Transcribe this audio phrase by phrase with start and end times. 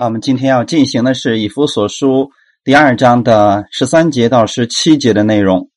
[0.00, 2.06] 啊，我们今天要进行的是《以弗所书》
[2.64, 5.68] 第二章的十三节到十七节的内容。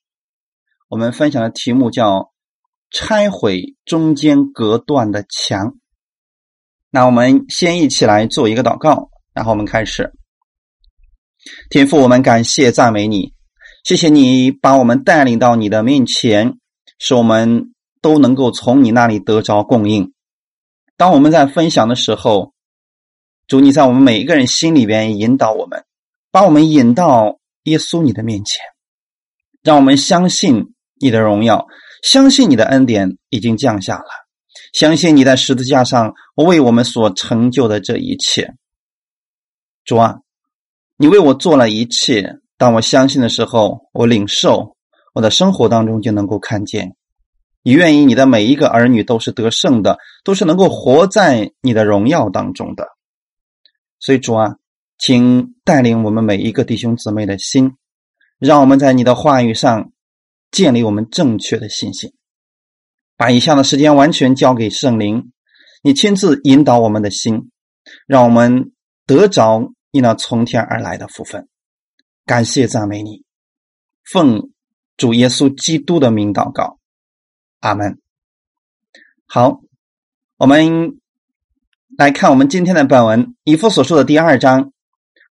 [0.88, 2.31] 我们分享的题目叫
[2.89, 5.75] “拆毁中间隔断的墙”。
[6.89, 10.13] 那我们先一起来做一个祷告，然后我们开始。
[11.69, 13.33] 天父，我们感谢赞美你，
[13.83, 16.59] 谢谢你把我们带领到你的面前，
[16.98, 20.13] 使我们都能够从你那里得着供应。
[20.95, 22.52] 当我们在分享的时候，
[23.48, 25.84] 主，你在我们每一个人心里边引导我们，
[26.31, 28.61] 把我们引到耶稣你的面前，
[29.61, 31.67] 让我们相信你的荣耀，
[32.03, 34.05] 相信你的恩典已经降下了，
[34.73, 38.53] 相信你在十字架上为我们所成就的这一切。
[39.84, 40.15] 主啊，
[40.95, 44.77] 你为我做了一切，当我相信的时候，我领受，
[45.13, 46.95] 我的生活当中就能够看见，
[47.62, 52.87] 你愿意你的每一个儿女都是得胜的，都是能够活在你的荣耀当中的。
[54.03, 54.57] 所以主啊，
[54.98, 57.77] 请带领我们每一个弟兄姊妹的心，
[58.37, 59.93] 让我们在你的话语上
[60.51, 62.13] 建立我们正确的信心。
[63.15, 65.31] 把以下的时间完全交给圣灵，
[65.84, 67.50] 你亲自引导我们的心，
[68.06, 68.74] 让我们
[69.06, 71.48] 得着你那从天而来的福分。
[72.26, 73.24] 感谢赞美你，
[74.04, 74.52] 奉
[74.98, 76.78] 主耶稣基督的名祷告，
[77.62, 78.02] 阿门。
[79.28, 79.62] 好，
[80.36, 81.00] 我们。
[81.96, 84.72] 来看我们今天的本文《以弗所说的第二章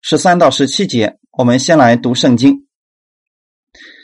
[0.01, 1.19] 十三到十七节。
[1.33, 2.69] 我们先来读圣经。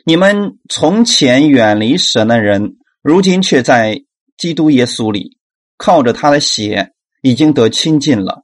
[0.05, 4.03] 你们从前远离神的人，如今却在
[4.37, 5.37] 基督耶稣里，
[5.77, 8.43] 靠着他的血已经得亲近了。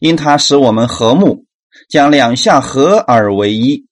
[0.00, 1.44] 因他使我们和睦，
[1.88, 3.86] 将两下合而为一，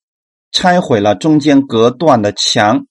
[0.50, 2.86] 拆毁了中间隔断的墙，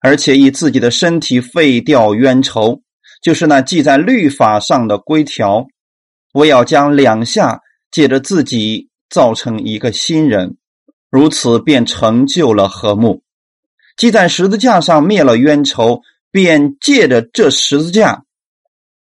[0.00, 2.82] 而且以自己的身体废掉冤仇，
[3.20, 5.66] 就是那记在律法上的规条。
[6.34, 10.56] 我要将两下借着自己造成一个新人，
[11.08, 13.22] 如此便成就了和睦。
[13.96, 16.02] 既在十字架上灭了冤仇，
[16.32, 18.24] 便借着这十字架，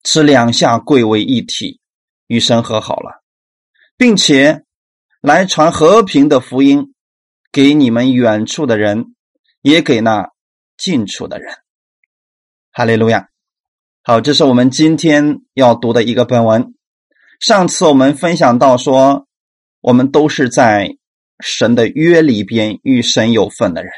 [0.06, 1.82] 使两下归为一体，
[2.28, 3.22] 与神和好了，
[3.98, 4.64] 并且
[5.20, 6.94] 来传和平的福音
[7.52, 9.14] 给你们远处的人，
[9.62, 10.30] 也给那
[10.78, 11.54] 近处的人。
[12.72, 13.28] 哈利路亚！
[14.04, 16.74] 好，这是我们今天要读的一个本文。
[17.40, 19.26] 上次我们分享到说，
[19.80, 20.98] 我们都是在
[21.40, 23.92] 神的约里边与神有份的人。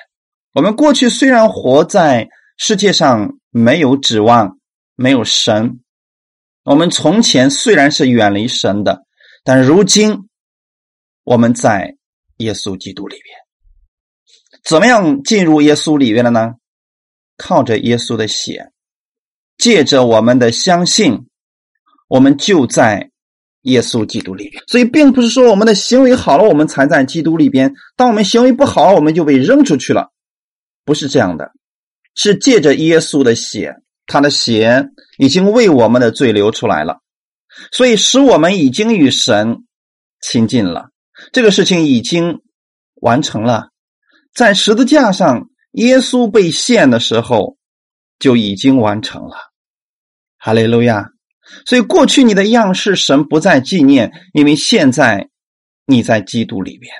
[0.54, 4.60] 我们过去虽然活在世界上没有指望、
[4.96, 5.80] 没有神，
[6.64, 9.06] 我们从前虽然是远离神的，
[9.44, 10.30] 但如今
[11.24, 11.98] 我们在
[12.38, 13.36] 耶稣基督里边。
[14.64, 16.54] 怎么样进入耶稣里边了呢？
[17.38, 18.72] 靠着耶稣的血，
[19.58, 21.28] 借着我们的相信，
[22.08, 23.11] 我们就在。
[23.64, 30.12] 耶稣基督里边，所以并不是说我们的行为好了，我们才在基督里边；当我们行为不好，我们就被扔出去了，
[30.84, 31.52] 不是这样的。
[32.16, 33.76] 是借着耶稣的血，
[34.08, 37.02] 他的血已经为我们的罪流出来了，
[37.72, 39.60] 所以使我们已经与神
[40.22, 40.90] 亲近了。
[41.32, 42.42] 这个事情已经
[42.96, 43.70] 完成了，
[44.34, 47.58] 在十字架上，耶稣被献的时候
[48.18, 49.36] 就已经完成了。
[50.38, 51.11] 哈利路亚。
[51.66, 55.30] 所以，过去你的样式神不再纪念，因为现在
[55.86, 56.94] 你在基督里边，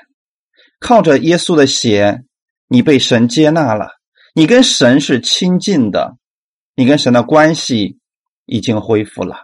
[0.78, 2.22] 靠着耶稣的血，
[2.68, 3.88] 你被神接纳了，
[4.34, 6.16] 你跟神是亲近的，
[6.76, 7.98] 你跟神的关系
[8.46, 9.36] 已经恢复了。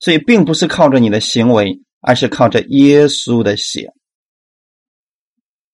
[0.00, 3.92] 所以，并不是靠着你的行为，而是靠着耶稣的血。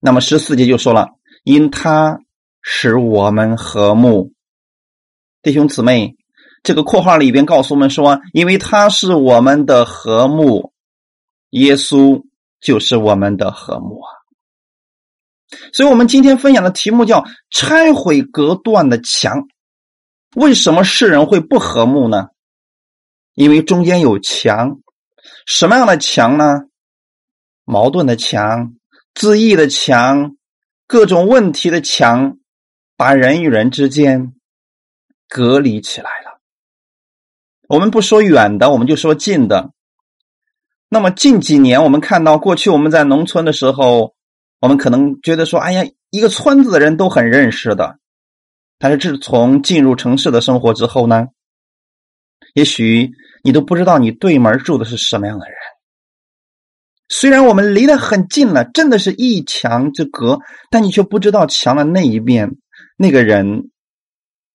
[0.01, 1.11] 那么十四节就说了，
[1.45, 2.19] 因他
[2.63, 4.33] 使我们和睦，
[5.43, 6.16] 弟兄姊妹。
[6.67, 10.73] 这个括号里边告诉我们说，因为他是我们的和睦，
[11.51, 12.25] 耶稣
[12.61, 14.11] 就是我们的和睦啊。
[15.73, 19.47] 所以，我们今天分享的题目叫“拆毁隔断的墙”。
[20.35, 22.31] 为什么世人会不和睦呢？
[23.35, 24.81] 因为中间有墙。
[25.47, 26.63] 什么样的墙呢？
[27.65, 28.75] 矛盾的墙、
[29.15, 30.37] 自义的墙、
[30.89, 32.39] 各种问题的墙，
[32.97, 34.35] 把人与人之间
[35.29, 36.26] 隔离起来。
[37.69, 39.73] 我们不说远的，我们就说近的。
[40.89, 44.15] 那么近几年，我们看到过去我们在农村的时候，
[44.61, 47.99] 我们可能觉得说：“哎呀，一个村子的人都很认识的。”
[48.79, 51.27] 但是自从进入城市的生活之后呢，
[52.55, 53.11] 也许
[53.43, 55.57] 你都不知道你对门住的是什么样的人。
[57.09, 60.39] 虽然我们离得很近了，真的是一墙之隔，
[60.71, 62.57] 但你却不知道墙的那一面
[62.97, 63.71] 那个人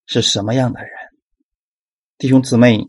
[0.06, 0.90] 是什么样的人，
[2.16, 2.88] 弟兄姊妹。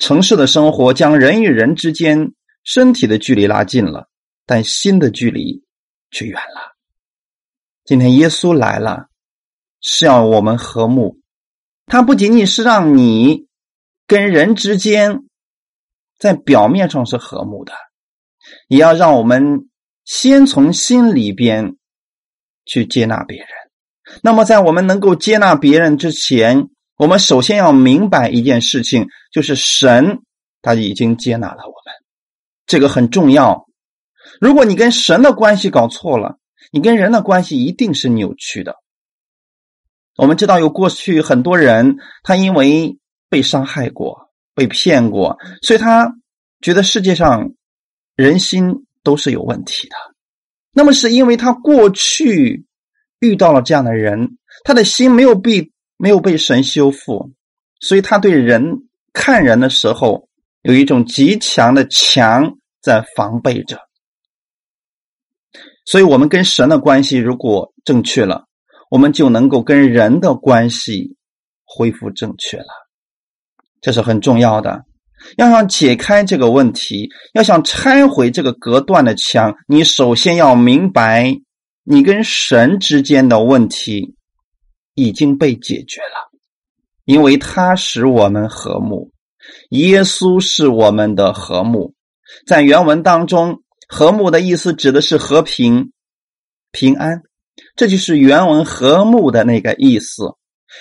[0.00, 2.32] 城市的生活将人与人之间
[2.64, 4.08] 身体的距离拉近了，
[4.46, 5.62] 但心的距离
[6.10, 6.74] 却远了。
[7.84, 9.08] 今天耶稣来了，
[9.80, 11.20] 是要我们和睦。
[11.86, 13.46] 他不仅仅是让你
[14.06, 15.24] 跟人之间
[16.18, 17.72] 在表面上是和睦的，
[18.68, 19.68] 也要让我们
[20.04, 21.76] 先从心里边
[22.64, 23.48] 去接纳别人。
[24.22, 26.70] 那么，在我们能够接纳别人之前，
[27.00, 30.18] 我们首先要明白一件事情，就是神
[30.60, 31.94] 他已经接纳了我们，
[32.66, 33.66] 这个很重要。
[34.38, 36.36] 如果你跟神的关系搞错了，
[36.70, 38.76] 你跟人的关系一定是扭曲的。
[40.18, 42.98] 我们知道有过去很多人，他因为
[43.30, 46.16] 被伤害过、被骗过，所以他
[46.60, 47.54] 觉得世界上
[48.14, 49.96] 人心都是有问题的。
[50.70, 52.66] 那么是因为他过去
[53.20, 57.30] 遇到了这样的人，他的心没有被没有被神修复，
[57.80, 60.28] 所以他对人看人的时候
[60.62, 63.78] 有一种极强的墙在防备着。
[65.84, 68.46] 所以，我们跟神的关系如果正确了。
[68.90, 71.14] 我们就能够跟人的关系
[71.64, 72.66] 恢复正确了，
[73.80, 74.84] 这是很重要的。
[75.36, 81.32] 要想解开这个问题，要想拆毁这个隔断的墙，你首先要明白，
[81.84, 84.16] 你跟神之间的问题
[85.02, 86.30] 已经被解决了，
[87.04, 89.10] 因为他使我们和睦。
[89.70, 91.94] 耶稣是我们的和睦。
[92.46, 95.92] 在原文当中，和睦的意思指的是和平、
[96.70, 97.22] 平安。
[97.76, 100.34] 这就是原文和睦的那个意思。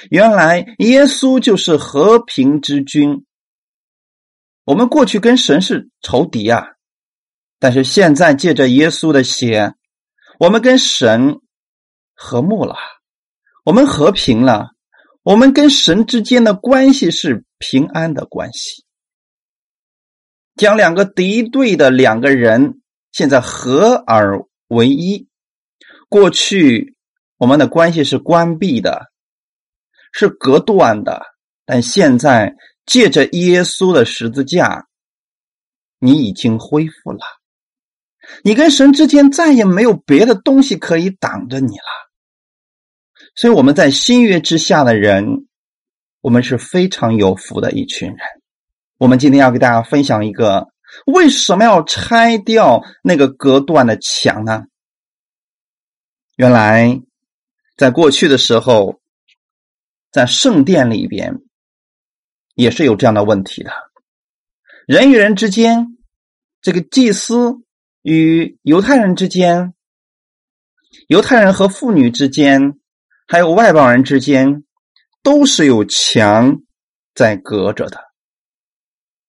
[0.10, 3.26] 原来耶稣就是和平之君。
[4.66, 6.68] 我们过去跟神是仇敌啊，
[7.58, 9.74] 但是现在借着耶稣的血，
[10.40, 11.40] 我们跟神
[12.14, 12.76] 和睦了，
[13.70, 14.72] 我们和平了，
[15.22, 18.84] 我们跟神之间的关系是平安的关系。
[20.56, 22.82] 将两个敌对的两个人
[23.12, 25.28] 现在合而为一。
[26.10, 26.96] 过去
[27.38, 29.12] 我们的关系是关闭的，
[30.12, 31.22] 是隔断的，
[31.64, 32.56] 但现在
[32.88, 34.88] 借着耶稣的十字架，
[36.00, 37.20] 你已经恢复了。
[38.44, 42.09] 你跟神之间再也没有别的东西可以挡着你了。
[43.40, 45.48] 所以我们在新约之下的人，
[46.20, 48.18] 我们是非常有福的一群人。
[48.98, 50.68] 我们今天要给大家分享一个
[51.06, 54.64] 为什么要拆掉那个隔断的墙呢？
[56.36, 57.02] 原来，
[57.78, 59.00] 在过去的时候，
[60.12, 61.38] 在圣殿里边
[62.56, 63.72] 也是有这样的问题的。
[64.86, 65.98] 人与人之间，
[66.62, 67.56] 这个祭司
[68.02, 69.74] 与犹太人之间，
[71.08, 72.78] 犹太人和妇女之间，
[73.32, 74.64] 还有外邦人之间，
[75.22, 76.64] 都是有墙
[77.14, 78.00] 在隔着的。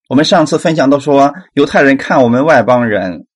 [0.09, 3.27] 我们上次分享都说，犹太人看我们外邦人，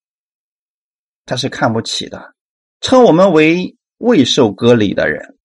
[1.27, 2.33] 他是看不起的。
[2.81, 5.37] 称我们为未受割礼的人，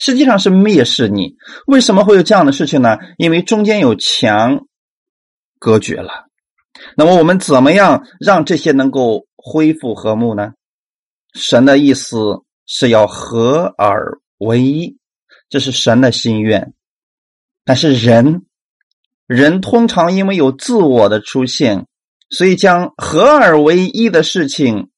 [0.00, 1.36] 实际上是蔑视你。
[1.68, 2.98] 为什么会有这样的事情呢？
[3.18, 4.66] 因为中间有墙
[5.60, 6.26] 隔绝了。
[6.96, 10.54] 那么我们怎么样让这些能够恢复和睦呢？
[11.34, 14.96] 神的意思是要合而为一，
[15.48, 16.72] 这是神的心愿。
[17.64, 18.46] 但是人，
[19.26, 21.88] 人通常因为有自我的出现，
[22.30, 24.90] 所以将合而为一的事情。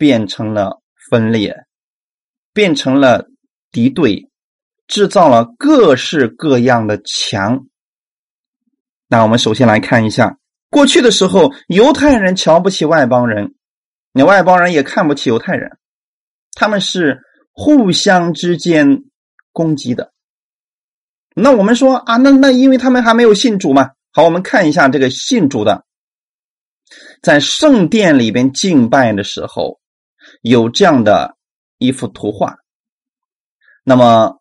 [0.00, 0.80] 变成了
[1.10, 1.66] 分裂，
[2.54, 3.26] 变成了
[3.70, 4.30] 敌对，
[4.86, 7.66] 制造了各式各样的墙。
[9.08, 10.38] 那我们首先来看一下，
[10.70, 13.54] 过去的时候，犹太人瞧不起外邦人，
[14.14, 15.78] 你外邦人也看不起犹太人，
[16.60, 19.04] 他们是互相之间
[19.50, 20.12] 攻击的。
[21.34, 23.92] 那我们说啊，那那因为他们还没有信主嘛。
[24.12, 25.86] 好，我们看一下这个信主的，
[27.22, 29.80] 在圣殿里边敬拜的时候。
[30.42, 31.36] 有这样的
[31.78, 32.56] 一幅图画，
[33.82, 34.38] 那么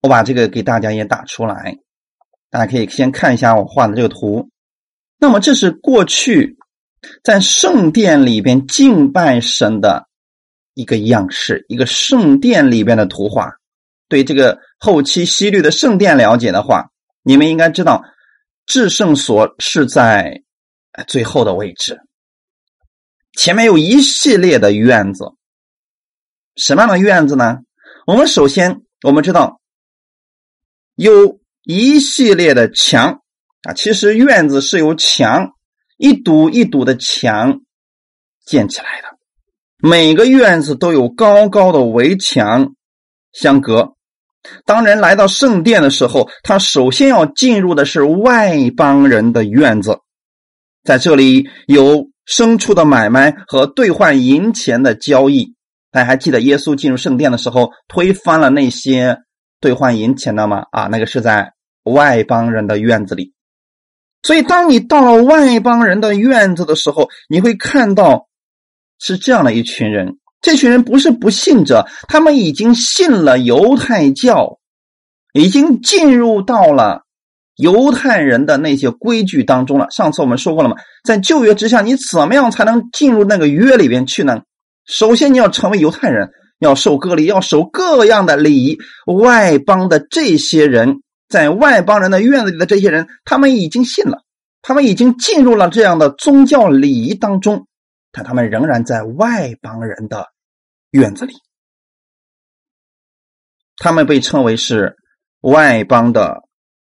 [0.00, 1.76] 我把这个给大家也打出来，
[2.48, 4.48] 大家可以先看一下我画的这个图。
[5.18, 6.56] 那么这是过去
[7.22, 10.08] 在圣殿里边敬拜神的
[10.74, 13.50] 一个样式，一个圣殿里边的图画。
[14.08, 16.90] 对这个后期西律的圣殿了解的话，
[17.22, 18.02] 你们应该知道，
[18.66, 20.42] 至圣所是在
[21.06, 22.00] 最后的位置。
[23.34, 25.24] 前面有一系列的院子，
[26.56, 27.58] 什么样的院子呢？
[28.06, 29.60] 我们首先我们知道
[30.96, 33.22] 有一系列的墙
[33.62, 35.52] 啊，其实院子是由墙
[35.96, 37.60] 一堵一堵的墙
[38.44, 39.16] 建起来的，
[39.82, 42.74] 每个院子都有高高的围墙
[43.32, 43.94] 相隔。
[44.64, 49.98] 当人来到圣殿的时候，他首先要进入的是外邦人的院子，
[50.84, 52.08] 在这里有。
[52.26, 55.56] 牲畜的买卖和兑换银钱的交易。
[55.90, 59.18] 大家还记得耶稣进入圣殿的时候，推翻了那些
[59.60, 60.64] 兑换银钱的吗？
[60.70, 63.34] 啊，那个是在外邦人的院子里。
[64.22, 68.28] 所以，当你到了外邦人的院子的时候，你会看到
[69.00, 70.18] 是这样的一群人。
[70.40, 74.58] 这群人不是不信者，他们已经信了犹太教，
[75.32, 77.02] 已经进入到了
[77.56, 79.86] 犹太人的那些规矩当中了。
[79.90, 84.42] 上次我们说过了嘛，在旧约之下，你怎么样才能进入那个约里边去呢？
[84.86, 86.30] 首先，你要成为犹太人，
[86.60, 88.78] 要受割礼，要守各样的礼仪。
[89.06, 91.00] 外邦的这些人。
[91.28, 94.24] 在外邦人的院子里的这些人，他们已经信了，
[94.62, 97.68] 他们已经进入了这样的宗教礼仪当中，
[98.12, 100.26] 但他们仍然在外邦人的
[100.90, 101.34] 院子里，
[103.76, 104.96] 他们被称为是
[105.40, 106.42] 外邦的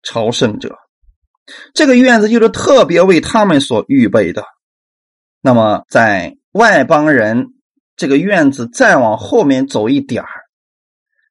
[0.03, 0.77] 朝圣者。
[1.75, 4.45] 这个院子就是特别为他们所预备的。
[5.41, 7.49] 那么，在外邦人
[7.97, 10.25] 这个院子再往后面走一点，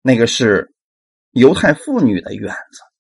[0.04, 0.74] 那个是
[1.32, 2.93] 犹太妇女的院子。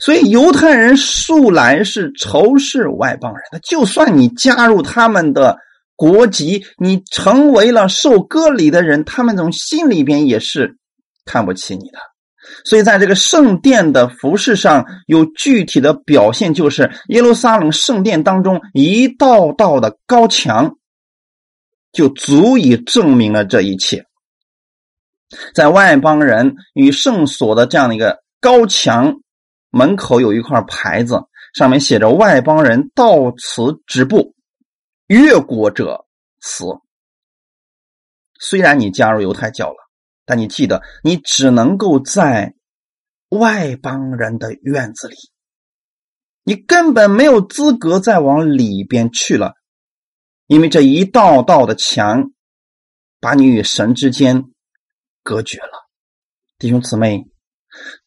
[0.00, 5.58] 所以犹太人素来是仇视外邦人的，就算你加入他们的
[5.96, 10.76] 国籍，你成为了受割礼的人，他们从心里边也是
[11.24, 11.98] 看不起你的。
[12.64, 20.76] 所以在这个圣殿的服饰上有具体的表现，就是耶路撒冷圣殿当中一道道的高墙，
[21.92, 24.04] 就足以证明了这一切。
[25.54, 29.16] 在外邦人与圣所的这样的一个高墙。
[29.70, 31.22] 门口有一块牌子，
[31.54, 34.34] 上面写着“外邦人到此止步，
[35.06, 36.06] 越过者
[36.40, 36.64] 死”。
[38.40, 39.76] 虽然你加入犹太教了，
[40.24, 42.54] 但你记得，你只能够在
[43.28, 45.14] 外邦人的院子里，
[46.42, 49.54] 你根本没有资格再往里边去了，
[50.46, 52.32] 因为这一道道的墙
[53.20, 54.44] 把你与神之间
[55.22, 55.88] 隔绝了。
[56.58, 57.24] 弟兄姊妹，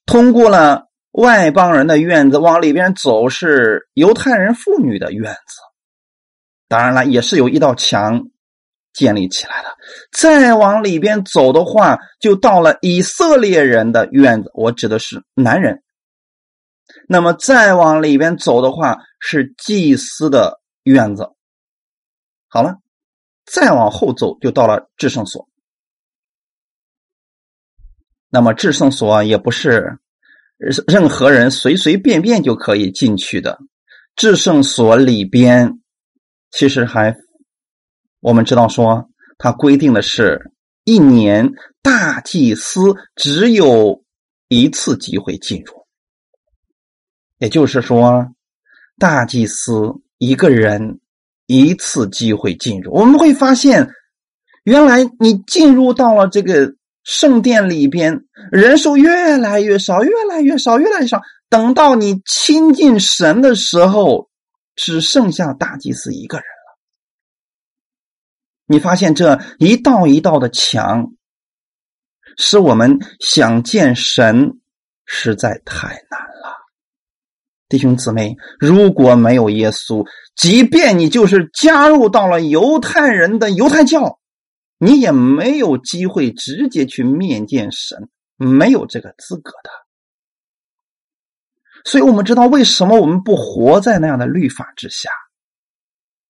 [0.05, 0.89] 通过了。
[1.13, 5.59] 外邦人的院子往里边走是犹太人妇女的院子，
[6.67, 8.29] 当然了，也是有一道墙
[8.93, 9.69] 建立起来的。
[10.11, 15.83] 再往里边走的话，就到了以色列人的院子，我指的是男人。
[17.07, 21.29] 那么再往里边走的话，是祭司的院子。
[22.47, 22.79] 好了，
[23.45, 25.47] 再往后走就到了至圣所。
[28.29, 29.99] 那么至圣所也不是。
[30.87, 33.59] 任何人随随便便就可以进去的
[34.15, 35.79] 至圣所里边，
[36.51, 37.15] 其实还
[38.19, 40.51] 我们知道说，它规定的是
[40.83, 41.51] 一年
[41.81, 44.03] 大祭司只有
[44.47, 45.73] 一次机会进入，
[47.39, 48.27] 也就是说，
[48.97, 50.99] 大祭司一个人
[51.47, 52.93] 一次机会进入。
[52.93, 53.89] 我们会发现，
[54.63, 56.75] 原来你进入到了这个。
[57.05, 61.23] 圣殿里边人数越来越少，越来越少，越来越少。
[61.49, 64.29] 等到你亲近神的时候，
[64.75, 66.77] 只剩下大祭司一个人了。
[68.67, 71.13] 你发现这一道一道的墙，
[72.37, 74.59] 使我们想见神
[75.03, 76.55] 实在太难了。
[77.67, 80.05] 弟兄姊妹，如果没有耶稣，
[80.35, 84.19] 即便你就是加入到了犹太人的犹太教。
[84.77, 88.09] 你也没有机会直接去面见神，
[88.43, 89.69] 没有这个资格的。
[91.85, 95.09] 所以我们知道为什么我们不活在那样的律法之下，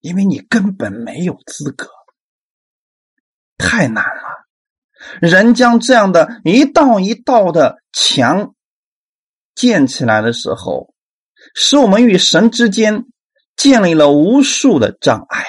[0.02, 1.90] 因为你根本没有资格，
[3.58, 4.48] 太难了。
[5.22, 8.56] 人将这样的一道一道的墙
[9.54, 10.94] 建起来的时候，
[11.54, 13.06] 使我们与神之间
[13.56, 15.46] 建立了无数的障碍。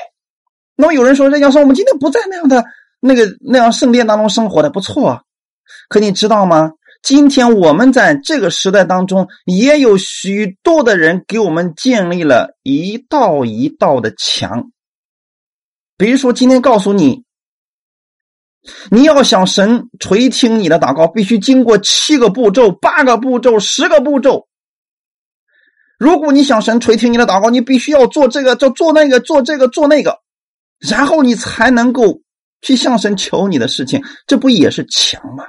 [0.74, 2.64] 那么有人说：“人家说我们今天不在那样的。”
[3.06, 5.22] 那个那样圣殿当中生活的不错啊，
[5.88, 6.72] 可你知道吗？
[7.02, 14.70] 今天我们在这个时代当中，也有许多的人给我们建立了一道一道的墙。
[15.98, 17.24] 比如说，今天告诉你，
[18.90, 24.48] 你要想神垂听你的祷告，必须经过七个步骤、八个步骤、十个步骤。
[25.98, 30.20] 如果你想神垂听你的祷告，你必须要做这个，做做那个，做这个，做那个，
[30.78, 32.23] 然后你才能够。
[32.64, 35.44] 去向神求你的事情，这不也是强吗？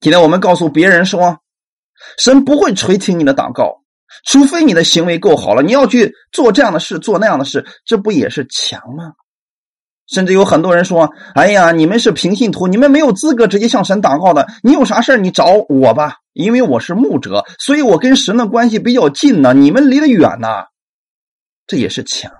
[0.00, 1.40] 今天我们告诉别人说，
[2.18, 3.82] 神不会垂听你的祷告，
[4.24, 5.62] 除非你的行为够好了。
[5.62, 9.14] 你要去做这样的事，做那样的事，这不也是强吗？
[10.06, 14.46] 甚至有很多人说：“哎呀，你们是平信徒，你们没有资格直接向神祷告的。
[14.62, 19.52] 你有啥事你找我吧，因为我是牧者，所以我跟神的关系比较近呢。
[19.52, 20.48] 你们离得远呢。”
[21.66, 22.30] 这也是强。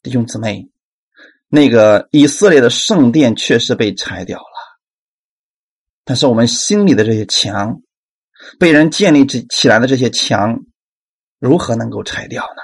[0.00, 0.70] 弟兄姊妹，
[1.48, 4.78] 那个以色列的圣殿确实被拆掉了，
[6.04, 7.80] 但是我们心里的这些墙，
[8.58, 10.64] 被人建立起起来的这些墙，
[11.38, 12.62] 如何能够拆掉呢？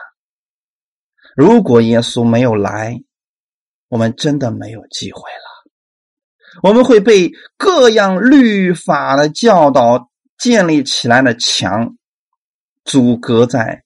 [1.35, 3.01] 如果耶稣没有来，
[3.89, 6.61] 我们真的没有机会了。
[6.63, 11.97] 我们会被各样律法的教导建立起来的墙
[12.85, 13.83] 阻隔在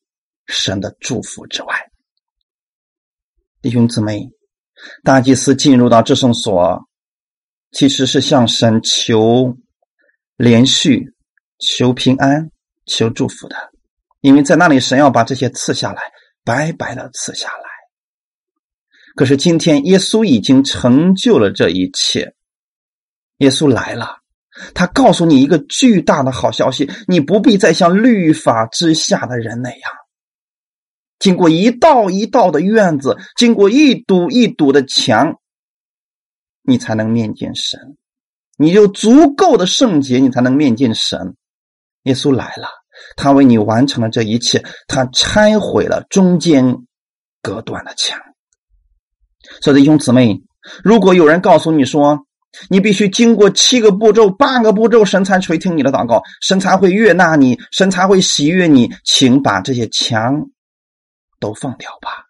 [0.47, 1.91] 神的祝福之外。
[3.63, 4.31] 弟兄姊妹，
[5.03, 6.89] 大祭司进入到至圣所，
[7.73, 9.57] 其实是向神求
[10.37, 11.15] 连续、
[11.59, 12.51] 求平安、
[12.87, 13.57] 求祝福的，
[14.21, 16.01] 因为在那里神要把这些赐下来。
[16.45, 17.65] 白白的赐下来。
[19.15, 22.33] 可是今天，耶稣已经成就了这一切。
[23.37, 24.21] 耶稣来了，
[24.73, 29.81] 他告诉你一个巨大的好消息：你不必再像律法之下的人那样，
[31.19, 35.39] 经过一道一道的院子，经过一堵一堵的墙，
[36.63, 37.97] 你才能面见神。
[38.57, 41.37] 你有足够的圣洁，你才能面见神。
[42.05, 42.69] 耶稣来了。
[43.17, 46.79] 他为你完成了这一切，他拆毁了中间
[47.41, 48.19] 隔断的墙。
[49.61, 50.43] 所以弟兄姊妹，
[50.83, 52.27] 如果有人告诉你说，
[52.69, 60.49] 你必须经过七个步骤、八个步骤，神才垂听你的祷告，神才会悦纳你，神才会喜悦你，请把这些墙
[61.39, 62.27] 都放掉吧。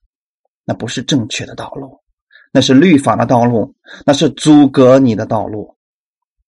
[0.64, 2.02] 那不是正确的道路，
[2.52, 3.74] 那是律法的道路，
[4.04, 5.76] 那是阻隔你的道路。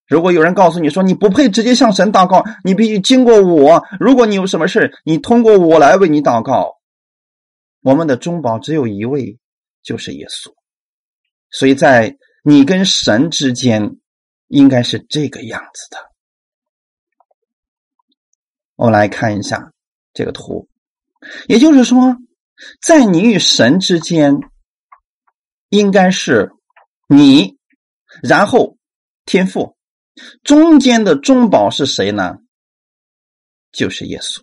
[0.06, 3.82] 如果有人告诉你说你不配直接向神祷告，你必须经过我。
[3.98, 6.78] 如果你有什么事，你通过我来为你祷告。
[7.82, 9.38] 我们的中保只有一位，
[9.82, 10.52] 就是耶稣。
[11.50, 13.96] 所以在你跟神之间，
[14.48, 15.96] 应该是这个样子的。
[18.76, 19.72] 我们来看一下
[20.12, 20.68] 这个图，
[21.48, 22.16] 也就是说，
[22.82, 24.38] 在你与神之间，
[25.68, 26.52] 应该是
[27.08, 27.56] 你，
[28.22, 28.76] 然后
[29.24, 29.76] 天赋。
[30.42, 32.36] 中间的中保是谁呢？
[33.72, 34.40] 就是耶稣。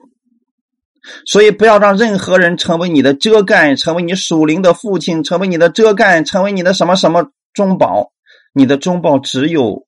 [1.25, 8.11] 所以不要让任何人成为你的遮盖，成为你属灵的父亲，成为你的遮盖，成为你的什么什么中保。
[8.53, 9.85] 你的中保只有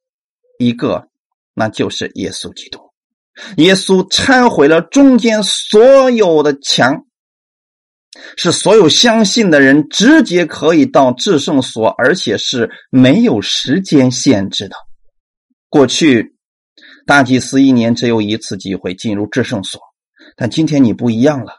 [0.60, 1.08] 一个，
[1.54, 2.80] 那就是耶稣基督。
[3.58, 7.06] 耶稣拆毁了中间所有的墙，
[8.38, 14.76] 是所有相信的人直接可以到至圣所，而且是没有时间限制的。
[15.70, 16.36] 过去，
[17.06, 19.80] 大祭司一年只有一次机会进入至圣所，
[20.36, 21.54] 但今天你不一样了。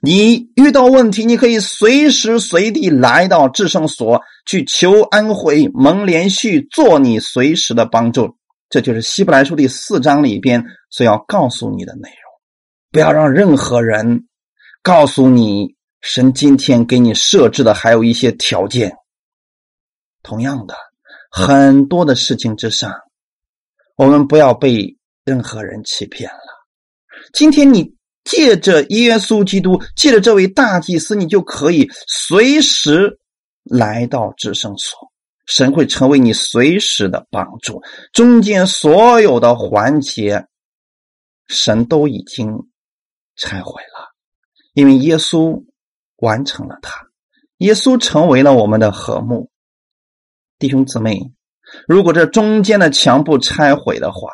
[0.00, 8.36] 你遇到问题，你可以随时随地来到至圣所去求安慰、蒙连续，做你随时的帮助。
[8.68, 12.16] 这就是希伯来书第四章里边所要告诉你的内容。
[12.92, 14.28] 不要让任何人
[14.82, 18.92] 告诉你，神今天给你设置的还有一些条件。
[20.22, 20.74] 同样的，
[21.30, 22.92] 很多的事情之上。
[23.94, 26.40] 我们不要被任何人欺骗了。
[27.32, 33.20] 今天你借着耶稣基督，借着这位大祭司，你就可以随时
[33.62, 35.12] 来到至圣所，
[35.46, 37.80] 神会成为你随时的帮助。
[38.12, 40.48] 中间所有的环节，
[41.46, 42.48] 神都已经
[43.36, 44.12] 拆毁了，
[44.74, 45.62] 因为耶稣
[46.22, 47.08] 完成了它，
[47.58, 49.50] 耶稣成为了我们的和睦，
[50.58, 51.32] 弟兄姊妹。
[51.88, 54.30] 如果这中间的墙不拆毁的话，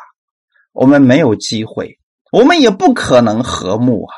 [0.73, 1.99] 我们没有机会，
[2.31, 4.13] 我们也不可能和睦啊。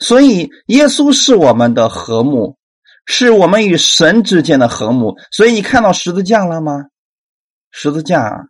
[0.00, 2.56] 所以，耶稣是我们的和睦，
[3.04, 5.14] 是我们与神之间的和睦。
[5.30, 6.86] 所以，你看到十字架了吗？
[7.70, 8.48] 十字架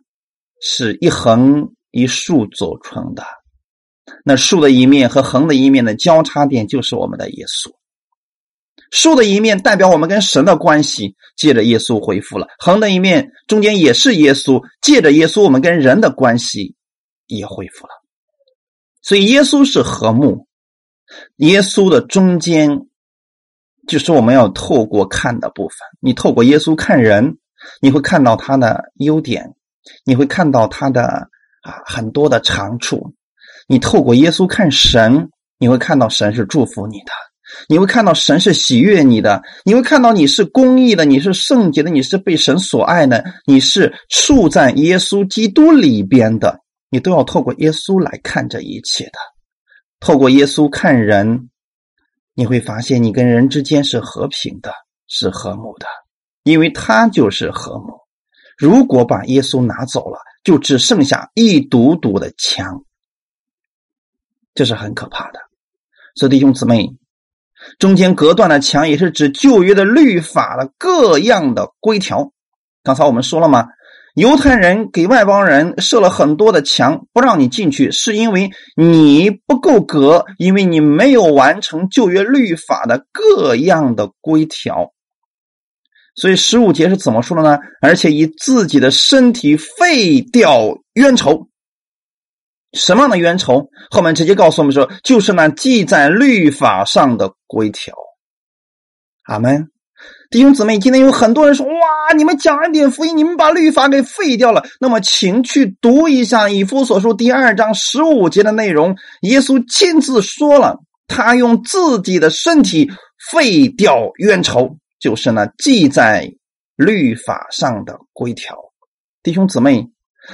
[0.61, 3.23] 是一横一竖组成的，
[4.23, 7.71] 那竖的一面和横的一面的交叉点就是我们的耶稣。
[8.91, 16.75] 竖的一面代表我们跟神的关系，借着耶稣恢复了；横的一面中间也是耶稣，借着耶稣我们跟人的关系
[17.27, 17.93] 也恢复了。
[19.01, 20.47] 所以耶稣是和睦，
[21.37, 22.87] 耶稣的中间
[23.87, 25.77] 就是我们要透过看的部分。
[25.99, 27.37] 你透过耶稣看人，
[27.81, 29.53] 你会看到他的优点，
[30.03, 31.29] 你会看到他的
[31.61, 33.13] 啊很多的长处。
[33.69, 35.29] 你透过耶稣看神，
[35.59, 37.11] 你会看到神是祝福你的。
[37.67, 49.19] 你会看到神是喜悦你的，你会看到你是公义的，你是圣洁的，你是被神所爱的，你是处在耶稣基督里边的，你都要透过耶稣来看这一切的。
[49.99, 51.49] 透过耶稣看人，
[52.33, 54.71] 你会发现你跟人之间是和平的，
[55.07, 55.85] 是和睦的，
[56.43, 57.93] 因为他就是和睦。
[58.57, 62.83] 如果把耶稣拿走了，就只剩下一堵堵的墙，
[64.59, 65.39] 这是很可怕的。
[66.15, 66.89] 所以弟兄姊妹。
[67.77, 72.31] 中间隔断的墙也是指旧约的律法的各样的规条。
[72.83, 73.67] 刚才我们说了吗？
[74.15, 84.93] 犹太人给外邦人设了很多的墙，不让你进去，是因为你不够格，因为你没有完成旧约律法的各样的规条。
[86.15, 87.59] 所以十五节是怎么说的呢？
[87.81, 91.49] 而且以自己的身体废掉冤仇。
[92.73, 93.69] 什么样的冤仇？
[93.89, 97.95] 后面直接告诉我们说，就是那记在律法上的规条。
[99.23, 99.69] 阿门。
[100.29, 108.95] 弟兄姊妹，今天有很多人说：“哇，你们讲一点福音，你们把律法给废掉了。”那么，请去读一下《以弗所书》第二章十五节的内容。
[109.21, 110.77] 耶稣亲自说了，
[111.07, 112.91] 他用自己的身体
[113.31, 116.31] 废掉冤仇，就是那记在
[116.75, 118.55] 律法上的规条。
[119.23, 119.89] 弟兄姊妹，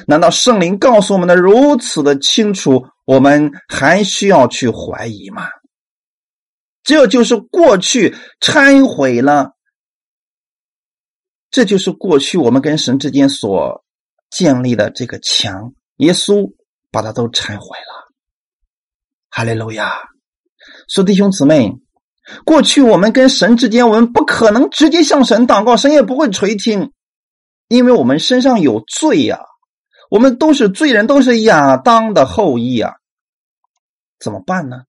[0.08, 5.48] 难道圣灵告诉我们的如此的清楚，我们还需要去怀疑吗？
[6.84, 9.52] 这就是过去拆毁了。
[11.50, 13.84] 这就是过去我们跟神之间所
[14.30, 16.52] 建立的这个墙，耶稣
[16.92, 18.14] 把它都拆毁了。
[19.30, 19.94] 哈利路亚！
[20.90, 21.72] 说弟兄姊妹，
[22.44, 26.92] 过去我们跟神之间，我们不可能直接向神祷告，神也不会垂听，
[27.70, 29.40] 因为我们身上有罪呀，
[30.10, 32.94] 我们都是罪人，都是亚当的后裔啊。
[34.20, 34.84] 怎么办呢？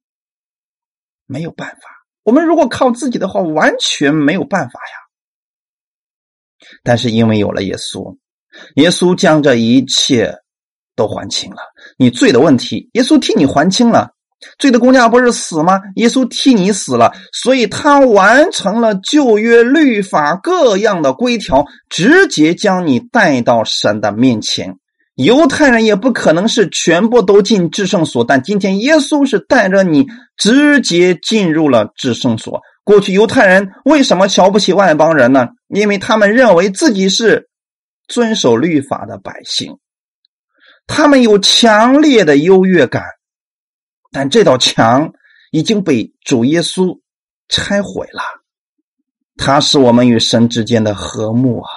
[1.26, 1.82] 没有办法。
[2.22, 4.96] 我们如果靠自己的话，完全没有办法呀。
[6.82, 8.16] 但是因为有了耶稣，
[8.76, 10.38] 耶稣将这一切
[10.94, 11.58] 都还清了。
[11.98, 14.12] 你罪的问题，耶稣替你还清了。
[14.58, 15.80] 罪的公价不是死吗？
[15.96, 24.78] 耶稣替你死了，所以他完成了旧约律法各样的规条，直接将你带到神的面前。
[25.16, 32.60] 犹太人也不可能是全部都进至圣所，但今天耶稣是带着你直接进入了至圣所。
[32.84, 35.48] 过去犹太人为什么瞧不起外邦人呢？
[35.68, 37.48] 因为他们认为自己是
[38.06, 39.78] 遵守律法的百姓，
[40.86, 43.02] 他们有强烈的优越感。
[44.12, 45.12] 但这道墙
[45.50, 47.00] 已经被主耶稣
[47.48, 48.22] 拆毁了，
[49.38, 51.70] 他是我们与神之间的和睦啊！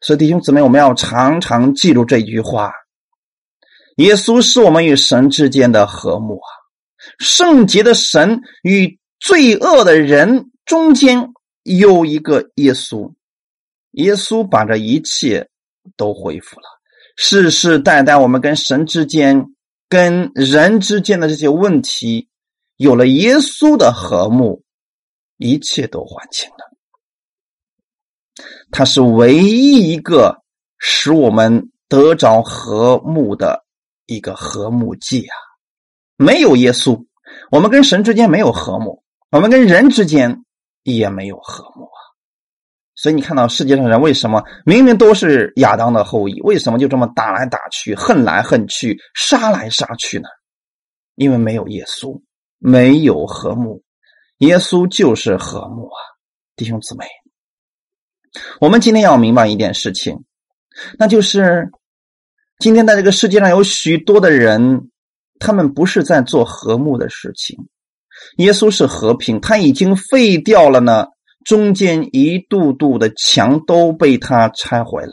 [0.00, 2.72] 所以弟兄姊妹，我们要常常记住这句话：
[3.96, 6.50] 耶稣是我们与神之间的和睦啊！
[7.18, 8.98] 圣洁的神与。
[9.22, 11.28] 罪恶的人中间
[11.62, 13.12] 有一个耶稣，
[13.90, 15.50] 耶稣把这一切
[15.94, 16.62] 都恢复了。
[17.18, 19.44] 世世代代，我们跟神之间、
[19.90, 22.30] 跟人之间的这些问题，
[22.78, 24.62] 有了耶稣的和睦，
[25.36, 26.69] 一切都还清了。
[28.70, 30.42] 他是唯一一个
[30.78, 33.64] 使我们得着和睦的
[34.06, 35.34] 一个和睦剂啊！
[36.16, 37.04] 没有耶稣，
[37.50, 39.02] 我们跟神之间没有和睦。
[39.30, 40.44] 我们跟人之间
[40.82, 41.98] 也没有和睦啊，
[42.96, 50.28] 所以你看到世界上人为什么明明都是亚当的后裔，为什么就这么打来打去、恨来恨去、杀来杀去呢？
[51.14, 52.20] 因为没有耶稣，
[52.58, 53.82] 没有和睦。
[54.38, 56.00] 耶稣就是和睦啊，
[56.56, 57.06] 弟兄姊妹。
[58.60, 60.24] 我们今天要明白一件事情，
[60.98, 61.70] 那就是
[62.58, 64.90] 今天在这个世界上有许多的人，
[65.38, 67.68] 他们不是在做和睦的事情。
[68.36, 71.06] 耶稣是和平，他已经废掉了呢。
[71.42, 75.12] 中间一度度的墙都被他拆毁了。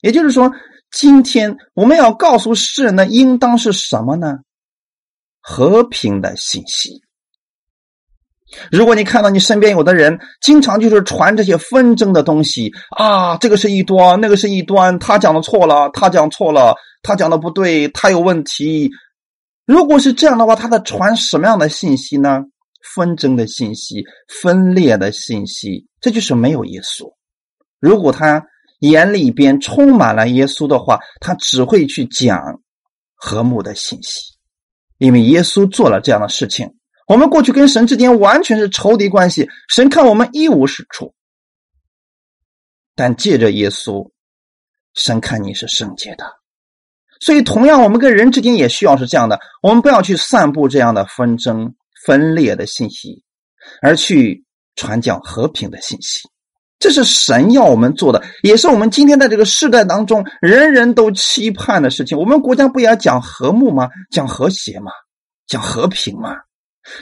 [0.00, 0.52] 也就是说，
[0.92, 4.38] 今天我们要告诉世人的，应当是什么呢？
[5.40, 7.02] 和平的信息。
[8.70, 18.90] 如果你看到你身边有的人经常就是传这些纷争的东西啊，这个是一端，那个是一端，他讲的错了，他讲错了，他讲的不对，他有问题。
[19.66, 22.40] 如果是这样的话，他在传什么样的信息呢？
[22.94, 24.02] 纷争的信息、
[24.40, 27.12] 分裂的信息，这就是没有耶稣。
[27.80, 28.42] 如果他
[28.80, 32.40] 眼里边充满了耶稣的话，他只会去讲
[33.14, 34.20] 和睦的信息，
[34.96, 36.77] 因为耶稣做了这样的事情。
[37.08, 41.14] 我们过去跟神之间完全是仇敌关系，神看我们一无是处，
[42.94, 44.10] 但借着耶稣，
[44.94, 46.24] 神看你是圣洁的。
[47.20, 49.40] 所以，同样，我们跟人之间也需要是这样的。
[49.62, 53.24] 我们不要去散布这样的纷争、分裂的信息，
[53.82, 54.44] 而去
[54.76, 56.28] 传讲和平的信息。
[56.78, 62.16] 这是神要我们做的，也是我们今天在这个时代当中人人都期盼的事情。
[62.16, 63.88] 我们国家不也要讲和睦吗？
[64.12, 64.92] 讲和谐吗？
[65.46, 66.36] 讲和平吗？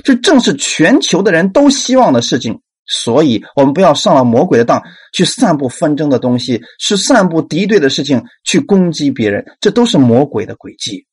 [0.05, 2.61] 这正是全球的人都希望的事情。
[2.89, 4.81] 所以，我们不要上了魔鬼的当，
[5.13, 11.05] 去散布纷争的东西，去散布敌对的事情，去攻击别人，这都是魔鬼的诡计。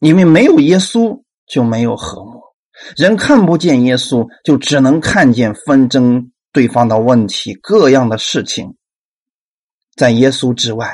[0.00, 2.40] 因为没有耶稣，就没有和睦；
[2.96, 8.74] 人看不见耶稣，就只能看见纷争、对方的问题、各样的事情。
[9.94, 10.92] 在耶稣之外，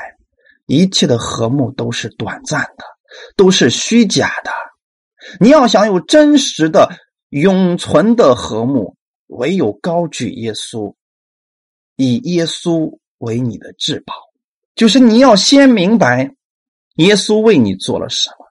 [0.67, 2.85] 一切的和睦都是短暂的，
[3.35, 4.51] 都是虚假的。
[5.39, 6.89] 你要想有真实的、
[7.29, 8.95] 永存的和睦，
[9.27, 10.93] 唯有高举耶稣，
[11.95, 14.13] 以耶稣为你的至宝。
[14.75, 16.35] 就是你要先明白，
[16.95, 18.45] 耶稣为你做了什么，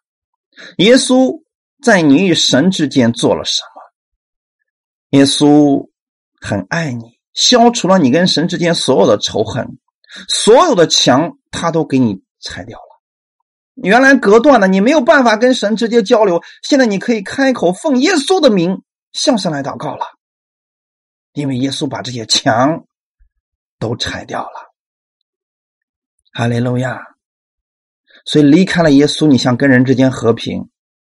[0.78, 1.42] 耶稣
[1.82, 5.18] 在你与神之间做了什么。
[5.18, 5.88] 耶稣
[6.40, 9.78] 很爱你，消除了你跟神之间所有的仇恨，
[10.28, 12.93] 所有的墙他都给你拆掉了。
[13.74, 18.82] 原来隔断的，你没有办法跟神直接交流，现在你可以开口奉耶稣的名
[19.12, 20.04] 向神来祷告了，
[21.32, 22.84] 因为耶稣把这些墙
[23.78, 24.74] 都拆掉了。
[26.32, 27.00] 哈利路亚！
[28.24, 30.70] 所以离开了耶稣，你想跟人之间和平，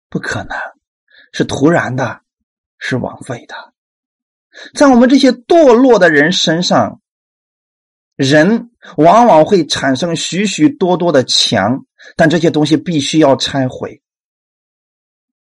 [0.09, 0.57] 不可能，
[1.31, 2.21] 是突然的，
[2.77, 3.55] 是枉费的。
[4.73, 7.01] 在我们这些堕落的人身上，
[8.15, 11.85] 人往往会产生许许多多的墙，
[12.15, 14.01] 但这些东西必须要拆毁。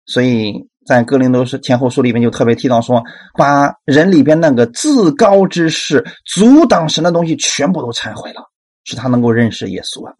[0.05, 3.03] 所以在哥林多书前后书里面就特别提到说，
[3.35, 8.43] 把人里边那个自高之事、阻挡神的东西全部都拆毁了。
[8.85, 10.15] 使他能够认识耶稣啊，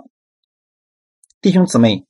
[1.42, 2.06] 弟兄姊妹，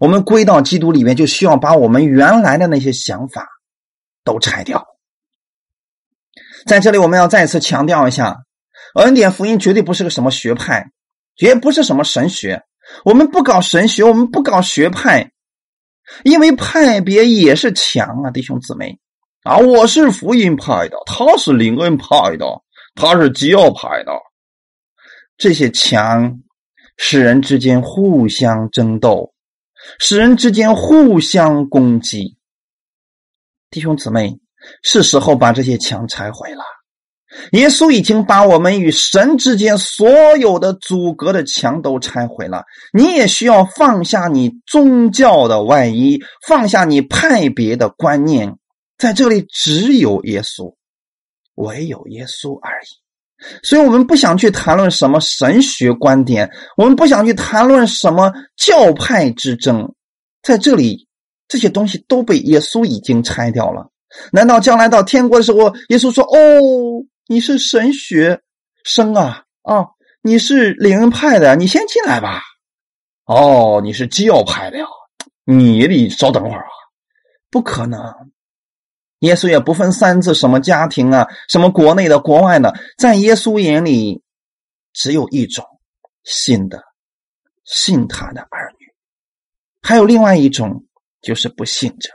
[0.00, 3.46] 我们归到基督里面，就需要把我们原来的那些想法
[4.24, 4.84] 都拆掉。
[6.66, 8.38] 在这里，我们要再次强调一下，
[8.96, 10.90] 恩典福音绝对不是个什么学派，
[11.36, 12.64] 绝不是什么神学。
[13.02, 15.32] 我们不搞神学，我们不搞学派，
[16.22, 18.98] 因为派别也是强啊，弟兄姊妹
[19.42, 22.46] 啊，我是福音派的，他是灵恩派的，
[22.94, 24.12] 他是基要派的。
[25.36, 26.40] 这些墙
[26.96, 29.34] 使人之间互相争斗，
[29.98, 32.38] 使人之间互相攻击。
[33.70, 34.38] 弟兄姊妹，
[34.82, 36.62] 是时候把这些墙拆毁了。
[37.52, 42.64] 耶稣已经把我们与神之间所有的阻隔的墙都拆毁了。
[42.92, 48.56] 你也需要放下你宗教的外衣，放下你派别的观念。
[48.96, 50.74] 在这里，只有耶稣，
[51.56, 52.86] 唯有耶稣而已。
[53.62, 59.92] 所以我们不想去谈论什么神学观点，我们不想去谈论什么教派之争，
[60.42, 61.08] 在这里
[61.48, 63.90] 这些东西都被耶稣已经拆掉了。
[64.30, 68.42] 难道将来到天国的时候，耶稣说：“哦，你是神学
[68.84, 69.86] 生啊，啊，
[70.22, 72.42] 你是灵派的，你先进来吧。
[73.24, 74.84] 哦，你是教派的呀，
[75.44, 76.70] 你得稍等会儿啊，
[77.50, 78.00] 不可能。”
[79.20, 84.22] 耶稣也不分三次，什么家庭啊，什么国内的、国外的，在耶稣眼里，
[84.92, 85.64] 只有一种
[86.24, 86.82] 信的，
[87.64, 88.86] 信他的儿女；
[89.80, 90.84] 还有另外一种，
[91.22, 92.10] 就是不信者。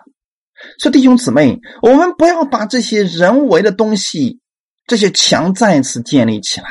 [0.78, 4.40] 所以弟兄姊妹，我们不要把这些人为的东西、
[4.90, 6.68] 这些墙再次建立起来。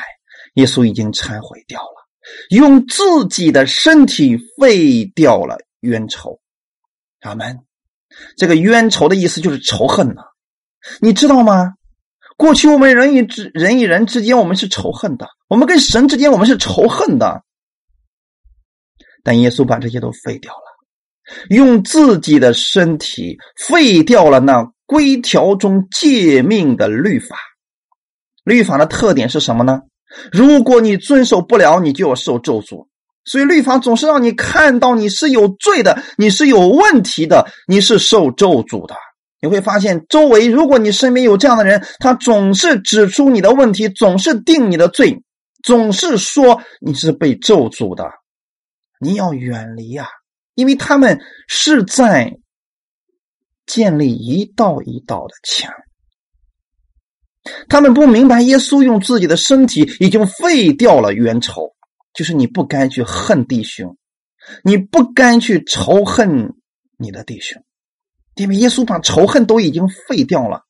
[0.55, 2.07] 耶稣已经拆毁掉了，
[2.49, 6.39] 用自己的身体废掉了冤仇。
[7.21, 7.59] 阿门。
[8.35, 10.23] 这个冤仇的意思就是仇恨呐，
[10.99, 11.75] 你知道吗？
[12.35, 17.43] 过去我们人与之人与人之间，我们是仇恨的；我们跟神之间，我们是仇恨的。
[19.23, 27.37] 但耶稣把这些都废掉了，用自己的身体废掉了那规条中诫命的律法。
[28.49, 29.81] 律法的特点是什么呢？
[30.31, 32.87] 如果你遵守不了，你就要受咒诅。
[33.25, 38.95] 所以律法总是让你看到你是有罪的，你是有问题的，你是受咒诅的。
[39.39, 45.21] 你会发现，周围如果你身边有这样的人，他总是指出你的问题，总是定你的罪，
[45.63, 48.09] 总是说你是被咒诅的。
[48.99, 50.07] 你要远离呀，
[50.55, 52.33] 因为他们是在
[53.67, 55.71] 建立一道一道的墙。
[57.67, 61.75] 他们不明白，耶稣用自己的身体已经废掉了冤仇。
[62.13, 63.95] 就是你不该去恨弟兄，
[64.63, 66.55] 你不该去仇恨
[66.97, 67.63] 你的弟兄，
[68.35, 70.65] 因为耶稣把仇恨都已经废掉了。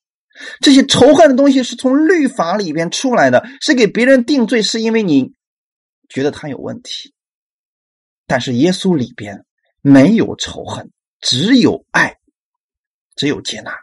[0.60, 5.32] 这些仇恨的东西是从律法里边出来的，是给别人定罪，是因为你
[6.10, 7.14] 觉得他有问题。
[8.28, 9.46] 但是耶稣里边
[9.82, 12.18] 没有仇恨，只有爱，
[13.16, 13.74] 只有接纳。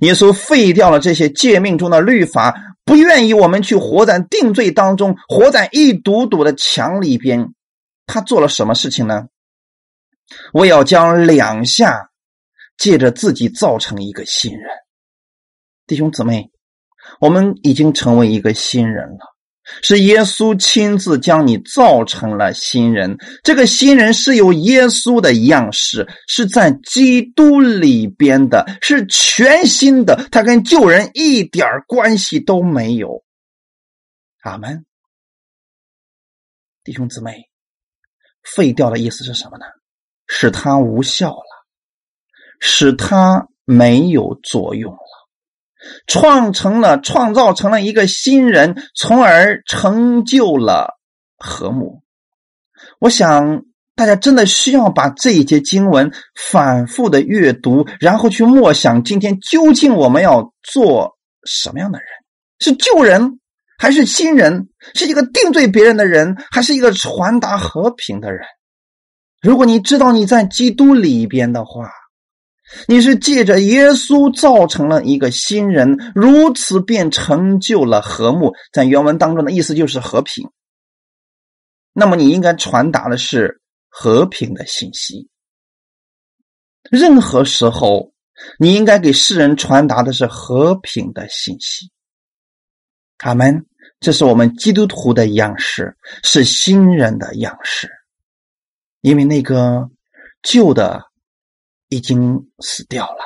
[0.00, 2.54] 耶稣废掉了这些诫命中的律法。
[2.84, 7.52] 不愿意我们去活在定罪当中，活在一堵堵的墙里边。
[8.06, 9.26] 他做了什么事情呢？
[10.54, 12.08] 我要将两下
[12.78, 14.70] 借着自己造成一个新人。
[15.86, 16.50] 弟兄姊妹，
[17.20, 19.37] 我们已经成为一个新人了。
[19.82, 23.16] 是耶稣亲自将你造成了新人。
[23.42, 33.24] 这个新人是有耶稣的样式，是在基督里边的，是全新的，他跟旧人一点关系都没有。
[34.42, 34.86] 阿门，
[36.84, 37.48] 弟兄姊妹，
[38.42, 39.64] 废掉的意思是什么呢？
[40.26, 41.66] 使他无效了，
[42.60, 44.96] 使他没有作用。
[46.06, 50.98] 创成了，创造成了一个新人，从而成就了
[51.36, 52.02] 和睦。
[52.98, 53.62] 我想
[53.94, 62.08] 大家真的需要把这一节经文反复的阅读，然后去默想：今天究竟我们要做什么样的人？
[62.58, 63.38] 是救人，
[63.78, 64.68] 还是新人？
[64.94, 68.40] 是一个定罪别人的人，还是一个传达和平的人？
[69.40, 71.90] 如果你知道你在基督里边的话。
[72.86, 78.52] 你是借着耶稣造成了一个新人，如此便成就了和睦。
[78.72, 80.50] 在原文当中的意思就是和平。
[81.94, 85.30] 那么你应该传达的是和平的信息。
[86.90, 88.12] 任何时候，
[88.58, 91.90] 你应该给世人传达的是和平的信息。
[93.18, 93.64] 阿门。
[94.00, 97.90] 这是我们基督徒的样式，是新人的样式，
[99.00, 99.88] 因为那个
[100.42, 101.07] 旧的。
[101.88, 103.24] 已经死掉了。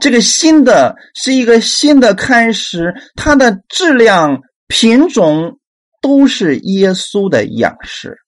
[0.00, 5.58] 这个新的是一个新的开始，它的质量、品种
[6.02, 8.18] 都是耶稣的样式，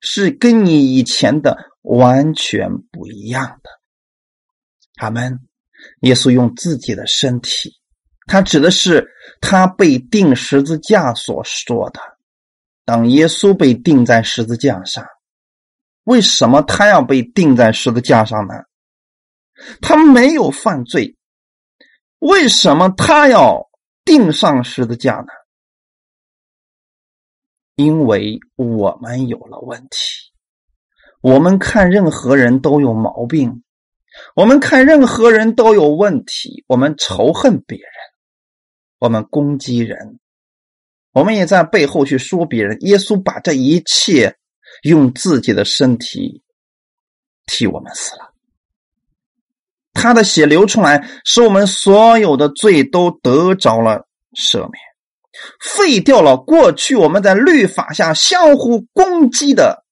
[0.00, 3.70] 是跟你以前的完全不一样的。
[4.94, 5.40] 他们，
[6.00, 7.72] 耶稣用自己的身体，
[8.26, 9.08] 他指的是
[9.40, 12.00] 他被钉十字架所说的。
[12.84, 15.04] 当耶稣被钉在十字架上。
[16.04, 18.54] 为什么他要被钉在十字架上呢？
[19.80, 21.16] 他没有犯罪，
[22.18, 23.70] 为什么他要
[24.04, 25.28] 钉上十字架呢？
[27.76, 30.32] 因为我们有了问题。
[31.22, 33.62] 我们看任何人都有毛病，
[34.34, 37.88] 我们看任何人都有问题，我们仇恨别人，
[38.98, 40.18] 我们攻击人，
[41.12, 42.76] 我们也在背后去说别人。
[42.82, 44.36] 耶稣把这一切。
[44.84, 46.42] 用自己的身体
[47.46, 48.32] 替我们死了，
[49.92, 54.82] 他的血流出来，使我们所有的罪都得着了赦免，
[55.60, 59.84] 废掉了过去我们在律法下相互攻击的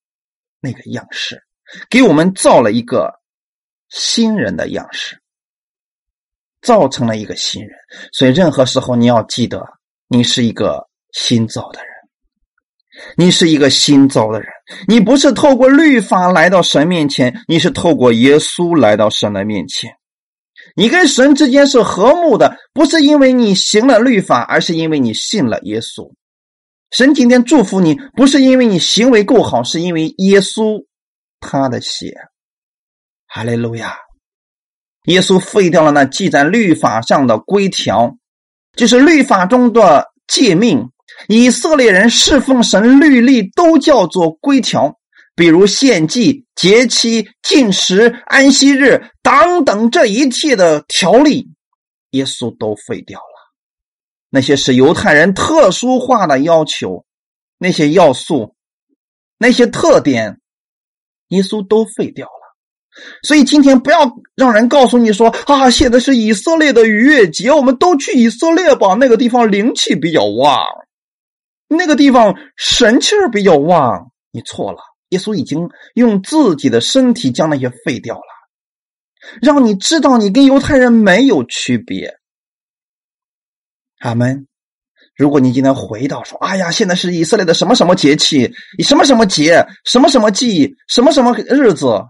[0.60, 1.42] 那个样式，
[1.88, 3.20] 给我们造了一个
[3.88, 5.20] 新人的样式，
[6.60, 7.70] 造成了一个新人。
[8.12, 9.62] 所以，任何时候你要记得，
[10.08, 11.91] 你是一个新造的人。
[13.16, 14.48] 你是一个新造的人，
[14.88, 19.94] 你不是透过律法来到神面前，你是透过耶稣来到神的面前。
[20.76, 26.10] 你跟神之间是和睦的，不是因为你行了律法，而是因为你信了耶稣。
[26.90, 30.84] 神今天祝福你，不是因为你行为够好，是因为耶稣
[31.40, 32.14] 他的血。
[33.26, 33.96] 哈利路亚！
[35.06, 38.14] 耶稣废掉了那记在律法上的规条，
[38.76, 40.88] 就是律法中的诫命。
[41.28, 44.98] 以色列人侍奉神律例都叫做规条，
[45.34, 51.48] 比如献祭、节期、禁食、安息日等等，这一切的条例，
[52.10, 53.24] 耶稣都废掉了。
[54.30, 57.04] 那些是犹太人特殊化的要求，
[57.58, 58.54] 那些要素、
[59.38, 60.40] 那些特点，
[61.28, 62.32] 耶稣都废掉了。
[63.22, 70.62] 所以今天不要让人告诉你说啊，现在是以色列的逾越节，我们都去以色列吧，那个地方灵气比较旺。
[71.76, 74.78] 那个地方神气儿比较旺，你错了。
[75.08, 78.22] 耶稣已经用自己的身体将那些废掉了，
[79.42, 82.18] 让你知道你跟犹太人没有区别。
[83.98, 84.46] 阿门。
[85.14, 88.50] 如果你今天回到说，哎呀，现在是以色列的什么什么节气，
[88.82, 92.06] 什么什么节，什么什么祭，什么什么日子，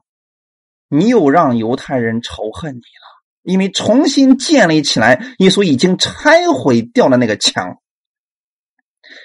[0.88, 7.81] 你又让犹太人仇恨你了，因为重新建立起来，耶稣已经拆毁掉了那个墙。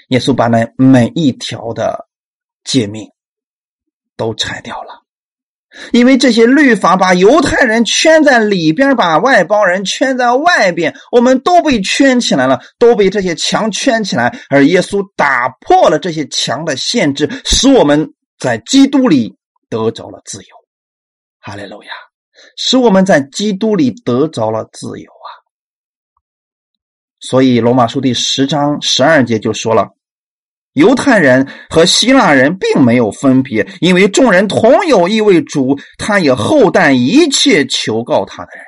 [0.08, 2.08] 耶稣把那每一条的
[2.64, 3.10] 诫命
[4.16, 5.04] 都拆掉了，
[5.92, 14.40] 因为这些律法把犹太人圈在里边，把外邦人圈在外边，我们都被圈起来了，都被这些墙圈起来。
[14.50, 19.36] 而耶稣打破了这些墙的限制，使我们在基督里
[19.70, 20.48] 得着了自由。
[21.40, 21.90] 哈利路亚！
[22.56, 25.30] 使我们在基督里得着了自由啊！
[27.20, 29.97] 所以罗马书第十章十二节就说了。
[30.78, 38.64] 犹太人和希腊人并没有分别，因为众人同有一位主，他也厚待一切求告他的人。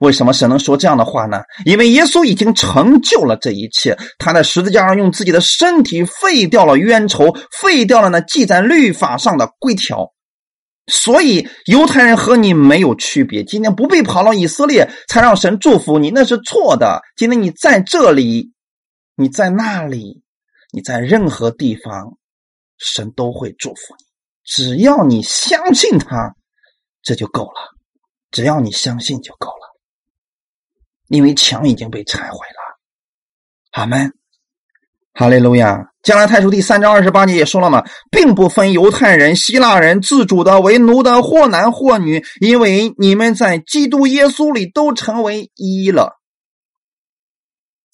[0.00, 1.40] 为什么神能说这样的话呢？
[1.64, 10.12] 因为耶稣已经成就了这一切，他在十字架上用自己的身体废掉了冤仇，废掉了那记在律法上的规条。
[10.86, 13.42] 所以犹太人和你没有区别。
[13.44, 17.02] 今天不被跑到以色列才让神祝福你，那是错的。
[17.16, 18.52] 今天你在这里，
[19.20, 20.22] 你在那里，
[20.70, 22.16] 你在任何地方，
[22.76, 24.04] 神都会祝福你。
[24.44, 26.36] 只要你相信他，
[27.02, 27.74] 这就够了。
[28.30, 29.76] 只要你相信就够了，
[31.08, 32.78] 因为墙已经被拆毁了。
[33.72, 34.12] 阿门，
[35.14, 35.90] 哈利路亚。
[36.00, 46.17] 加拉太书第三章二十八节也说了嘛，并不分犹太人、希腊人、自主的、为奴的，或男或女，因为你们在基督耶稣里都成为一了。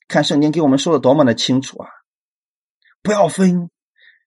[0.08, 1.88] 看圣经给我们说的多么的清楚啊！
[3.02, 3.70] 不要分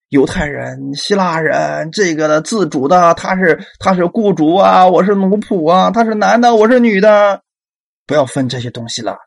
[0.09, 7.41] 犹太人、希腊人，这个的自主的，他是他是雇主啊，我是奴仆啊，他是男的，我是女的，
[8.05, 9.17] 不要分这些东西了。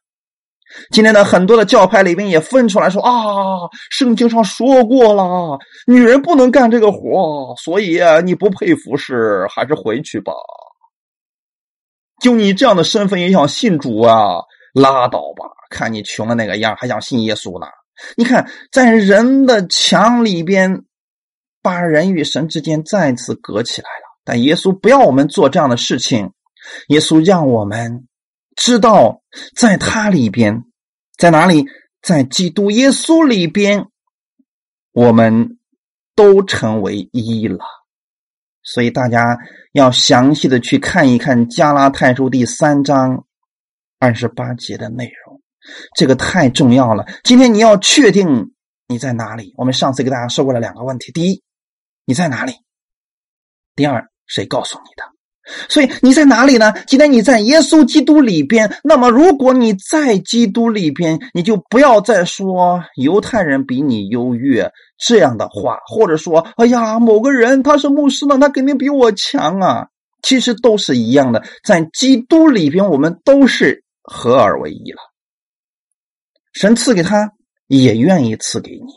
[0.93, 3.13] 今天的很多的教派里面也分出来说啊，
[3.91, 10.33] 圣经上说过了，女人不能干这个活，所以你不配服侍，还是回去吧。
[12.23, 14.43] 就你这样的身份也想信主啊？
[14.73, 15.45] 拉倒吧！
[15.71, 17.67] 看你穷的那个样，还想信耶稣呢？
[18.17, 20.85] 你看，在人的墙里边，
[21.63, 24.19] 把人与神之间再次隔起来了。
[24.25, 26.33] 但耶稣不要我们做这样的事情，
[26.89, 28.07] 耶稣让我们。
[28.57, 29.23] 知道
[29.57, 30.65] 在他里边，
[31.17, 31.65] 在哪里？
[32.03, 33.87] 在基督耶稣里边，
[34.93, 35.59] 我们
[36.15, 37.65] 都成为一了。
[38.63, 39.39] 所以大家
[39.73, 43.25] 要详细的去看一看加拉太书第三章
[44.01, 45.43] 二十八节的内容，
[45.95, 47.05] 这个太重要了。
[47.23, 48.51] 今天你要确定
[48.89, 49.53] 你在哪里。
[49.59, 51.43] 我们上次给大家说过了两个问题：第一，
[52.07, 52.55] 你在哪里？
[53.77, 55.05] 第二，谁告诉你的？
[55.69, 56.73] 所以你在哪里呢？
[56.87, 58.75] 今天你在耶稣基督里边。
[58.83, 69.89] 那么，如果你在基督里边，你就不要再说犹太人比你优越这样的话，或者说，哎呀，某个人他是牧师呢，他肯定比我强啊。
[70.23, 73.83] 其实都是一样的，在基督里边，我们都是
[74.13, 74.99] 合而为一了。
[76.53, 77.33] 神赐给他，
[77.69, 78.93] 也愿意赐给你；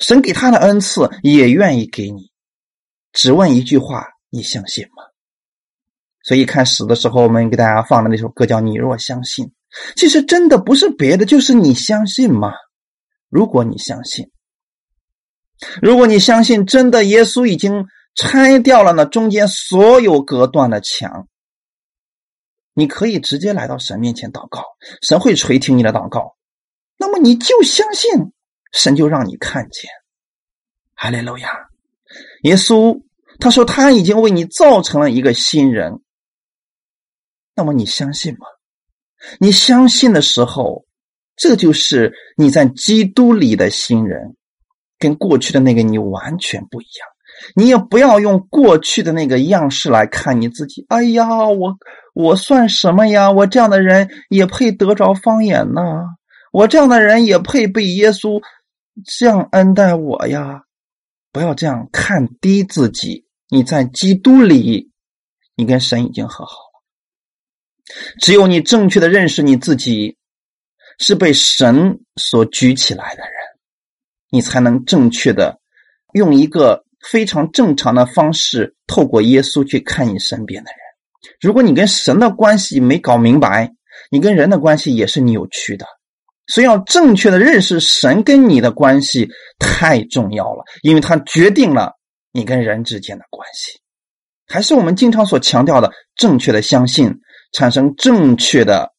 [0.00, 2.30] 神给他的恩赐，也愿意给你。
[3.12, 5.04] 只问一句话：你相信吗？
[6.22, 9.46] 所以开始的时候，我们给大家放的那首歌叫《你若相信》。
[9.94, 12.52] 其实真的不是别的，就是你相信吗？
[13.28, 14.30] 如果你相信，
[15.82, 17.84] 如果你相信真的耶稣已经
[18.14, 21.28] 拆掉了那中间所有隔断的墙，
[22.78, 24.62] 你可以直接来到神面前祷告，
[25.02, 26.36] 神会垂听你的祷告。
[26.96, 28.08] 那么你就相信，
[28.72, 29.90] 神就让你看见。
[30.94, 31.50] 哈利路亚！
[32.42, 33.02] 耶稣
[33.40, 36.00] 他说他已经为你造成了一个新人。
[37.56, 38.46] 那么你相信吗？
[39.40, 40.84] 你相信的时候，
[41.34, 44.36] 这就是你在基督里的新人，
[45.00, 47.08] 跟过去的那个你完全不一样。
[47.54, 50.84] 你也不要用过去的那个样式来看你自己。
[50.88, 51.76] 哎呀，我
[52.18, 53.30] 我算什么呀？
[53.30, 55.82] 我这样的人也配得着方言呢？
[56.50, 58.42] 我这样的人也配被耶稣
[59.06, 60.64] 这样恩待我呀？
[61.30, 63.24] 不要这样看低自己。
[63.50, 64.90] 你在基督里，
[65.54, 66.82] 你跟神已经和好了。
[68.20, 70.16] 只有你正确的认识你自己
[70.98, 73.32] 是被神所举起来的人，
[74.28, 75.60] 你才能正确的
[76.14, 80.80] 用一个非常正常的方式，透过耶稣去看你身边的人。
[81.40, 83.72] 如果你跟神的关系没搞明白，
[84.10, 85.86] 你跟人的关系也是扭曲的。
[86.46, 91.92] 所以要正确的认识神跟你的关系太重要了，因为它决定了
[92.32, 93.80] 你跟人之间的关系。
[94.46, 97.20] 还是我们经常所强调的正确的相信。
[97.50, 98.92] 产生正确的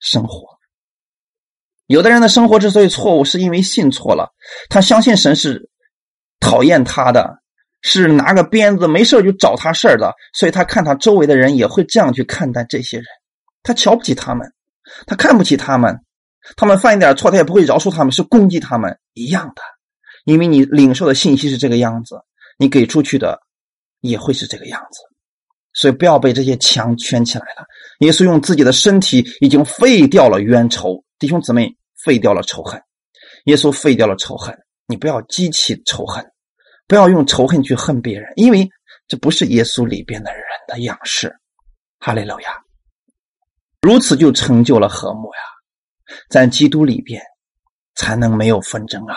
[0.00, 0.48] 生活。
[1.86, 4.34] 有的人的生活之所以错误，是因为信错了。
[4.68, 5.70] 他相信神是
[6.40, 7.38] 讨厌他的，
[7.84, 13.06] 是拿个鞭子没事就找他事儿的，所以他看他周围的人也会这样去看待这些人。
[13.62, 14.50] 他瞧不起他们，
[15.06, 16.00] 他看不起他们，
[16.56, 19.62] 他们犯一点错，他也不会饶恕他们，是攻击他们一样的。
[20.24, 22.16] 因为你领受的信息是这个样子，
[22.58, 23.38] 你给出去的
[24.00, 25.00] 也会是这个样子。
[25.74, 27.66] 所以不要被这些墙圈起来了。
[27.98, 32.80] 耶稣用自己的身体已经废掉了冤仇，弟兄姊妹，废掉了仇恨。
[33.44, 34.56] 耶稣废掉了仇恨，
[34.86, 36.24] 你不要激起仇恨，
[36.86, 38.68] 不要用仇恨去恨别人，因为
[39.08, 41.34] 这不是耶稣里边的人的样式。
[41.98, 42.62] 哈利路亚，
[43.80, 45.40] 如此就成就了和睦呀，
[46.28, 47.22] 在基督里边
[47.94, 49.16] 才能没有纷争啊。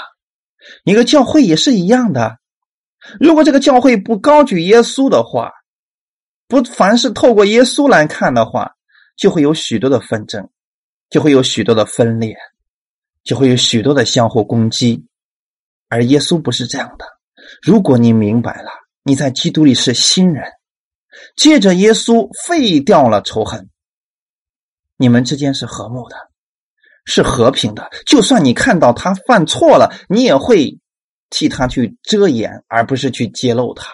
[0.83, 2.39] 一个教会也是一样的，
[3.19, 5.51] 如果这个教会不高举耶稣的话。
[6.49, 8.71] 不，凡是透过耶稣来看的话，
[9.17, 10.49] 就会有许多的纷争，
[11.09, 12.37] 就会有许多的分裂，
[13.25, 15.05] 就会有许多的相互攻击。
[15.89, 17.05] 而耶稣不是这样的。
[17.61, 18.69] 如果你明白了，
[19.03, 20.43] 你在基督里是新人，
[21.35, 23.69] 借着耶稣废掉了仇恨，
[24.97, 26.15] 你们之间是和睦的，
[27.05, 27.89] 是和平的。
[28.05, 30.77] 就算你看到他犯错了，你也会
[31.29, 33.91] 替他去遮掩，而不是去揭露他。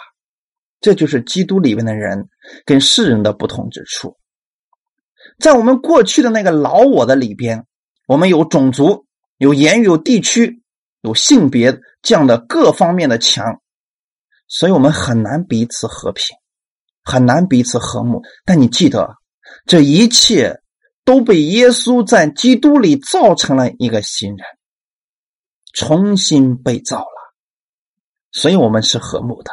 [0.79, 2.27] 这就是基督里面的人
[2.65, 4.17] 跟世人的不同之处。
[5.39, 7.65] 在我们过去的那个老我的里边，
[8.07, 9.05] 我们有种族、
[9.37, 10.61] 有言语、有地区、
[11.01, 13.61] 有性别降的各方面的墙，
[14.47, 16.37] 所以我们很难彼此和平，
[17.03, 18.21] 很难彼此和睦。
[18.45, 19.15] 但你记得，
[19.65, 20.61] 这一切
[21.03, 24.45] 都被耶稣在基督里造成了一个新人，
[25.73, 27.33] 重新被造了，
[28.31, 29.51] 所以我们是和睦的。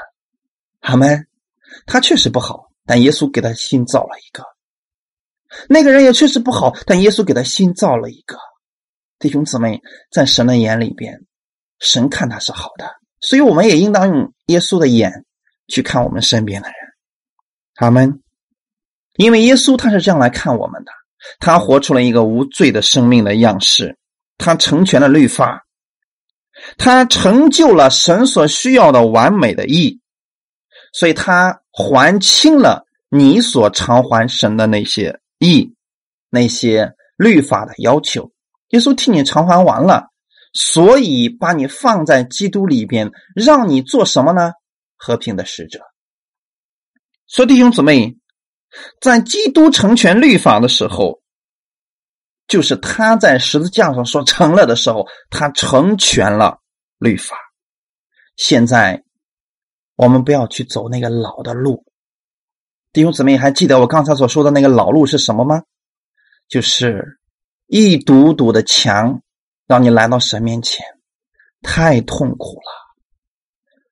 [0.80, 1.26] 好们，
[1.86, 4.44] 他确实不好，但耶稣给他新造了一个。
[5.68, 8.36] 那个人也确实不好，但耶稣给他新造了一个。
[9.18, 9.80] 弟兄姊妹，
[10.10, 11.26] 在神的眼里边，
[11.80, 12.88] 神看他是好的，
[13.20, 15.24] 所以我们也应当用耶稣的眼
[15.66, 16.76] 去看我们身边的人。
[17.74, 18.22] 他们，
[19.16, 20.92] 因为耶稣他是这样来看我们的，
[21.38, 23.98] 他活出了一个无罪的生命的样式，
[24.36, 25.64] 他成全了律法，
[26.76, 30.00] 他成就了神所需要的完美的义。
[30.92, 35.74] 所以他还清了你所偿还神的那些义，
[36.28, 38.30] 那些律法的要求。
[38.70, 40.08] 耶稣替你偿还完了，
[40.52, 44.52] 所以把你放在基督里边，让你做什么呢？
[44.96, 45.80] 和平的使者。
[47.26, 48.16] 所以弟兄姊妹，
[49.00, 51.20] 在基督成全律法的时候，
[52.46, 56.58] 就是他在十字架上说成了的时候，他成全了
[56.98, 57.36] 律法。
[58.36, 59.02] 现在。
[59.96, 61.84] 我们不要去走那个老的路，
[62.90, 65.62] 弟兄姊妹，还记得我刚才所说的那个老路是什么吗？
[66.48, 67.20] 就是
[67.66, 69.20] 一堵堵的墙，
[69.70, 70.84] 让你来到神面前，
[71.62, 72.96] 太痛苦了。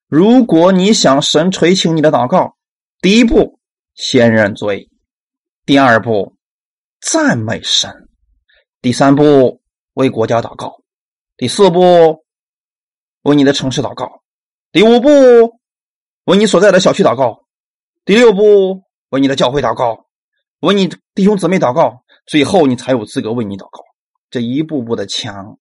[0.08, 2.56] 如果你想神垂听你的祷告，
[3.00, 3.60] 第一步
[3.94, 4.90] 先认罪，
[5.64, 6.34] 第二步
[7.00, 8.08] 赞美神，
[8.82, 9.62] 第三步
[9.92, 10.82] 为国家祷告，
[11.36, 12.24] 第四步
[13.22, 14.24] 为你的城市祷告，
[14.72, 15.08] 第五步。
[16.24, 17.46] 为你所在的小区祷告，
[18.04, 20.08] 第六步为你的教会祷告，
[20.58, 23.84] 为你弟兄姊妹祷告，最后你才有资格为你祷告。
[24.28, 25.56] 这一步步的墙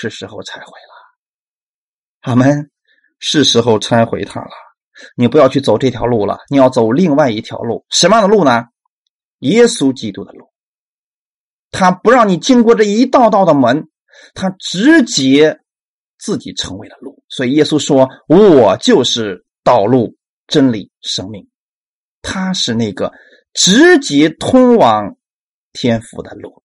[0.00, 0.94] 是时候拆毁了，
[2.20, 2.70] 阿门，
[3.18, 4.50] 是时候拆毁它了。
[5.16, 7.84] 你不要去走这条路了，你要走另外一条路。
[7.90, 8.66] 什么样的路呢？
[9.40, 10.48] 耶稣基督的路。
[11.72, 13.88] 他不让你经过这一道道的门，
[14.34, 15.58] 他直接
[16.16, 17.24] 自己成为了路。
[17.28, 21.46] 所以耶稣说：“我就是。”道路、真理、生命，
[22.22, 23.12] 他是那个
[23.52, 25.14] 直接通往
[25.74, 26.62] 天父的路。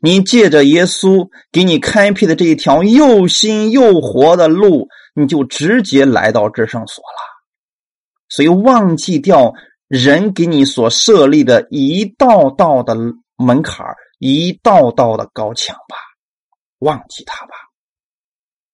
[0.00, 7.18] 你借着耶稣给你开辟的这一条又新又活的路，你就直接来到至圣所了。
[8.28, 9.52] 所以，忘记掉
[9.88, 12.96] 人给你所设立的一道道的
[13.36, 13.86] 门槛
[14.18, 15.96] 一道道的高墙吧，
[16.80, 17.52] 忘记他吧，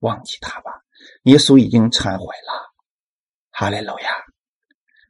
[0.01, 0.71] 忘记他吧。
[1.25, 2.73] 耶稣已经忏悔了。
[3.51, 4.09] 哈利路亚！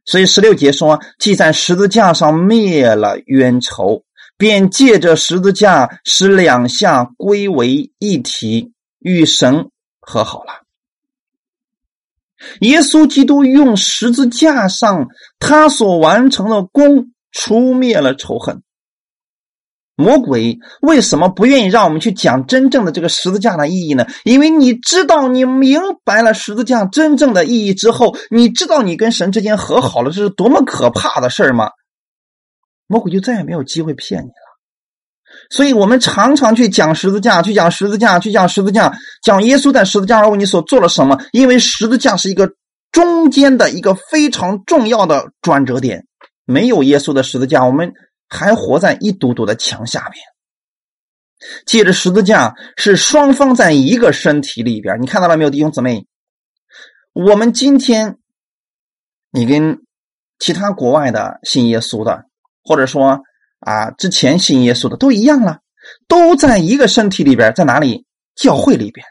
[0.05, 4.03] 所以十六节说，既在十字架上灭了冤仇，
[4.37, 9.69] 便借着十字架使两下归为一体，与神
[9.99, 10.63] 和好了。
[12.59, 15.07] 耶稣基督用十字架上
[15.39, 18.61] 他所完成的功，除灭了仇恨。
[19.95, 24.07] 魔鬼为什么不愿意让我们去讲真正的这个十字架的意义呢？
[24.25, 31.69] 因为你知道，你明白了十字架真正的意义之后，你知道你跟神之间和好了，这是多么可怕的事儿吗？
[32.93, 34.33] 魔鬼就再也没有机会骗你了。
[35.49, 41.19] 所以我们常常去讲十字架，去讲十字架，去讲十字架，讲耶稣在十字架上为你所做了什么。
[41.31, 42.53] 因为十字架是一个
[42.91, 46.05] 中间的一个非常重要的转折点，
[46.45, 47.91] 没有耶稣的十字架，我们。
[48.29, 50.23] 还活在一堵堵的墙下面，
[51.67, 54.99] 借着十字架是双方在一个身体里边。
[55.03, 56.07] 你看到了没有，弟兄姊妹？
[57.13, 58.17] 我们今天，
[59.29, 59.83] 你跟
[60.39, 62.25] 其他国外的信耶稣的，
[62.63, 63.21] 或者说
[63.59, 65.59] 啊之前信耶稣的都一样了，
[66.07, 68.05] 都在一个身体里边，在哪里？
[68.35, 69.05] 教会里边，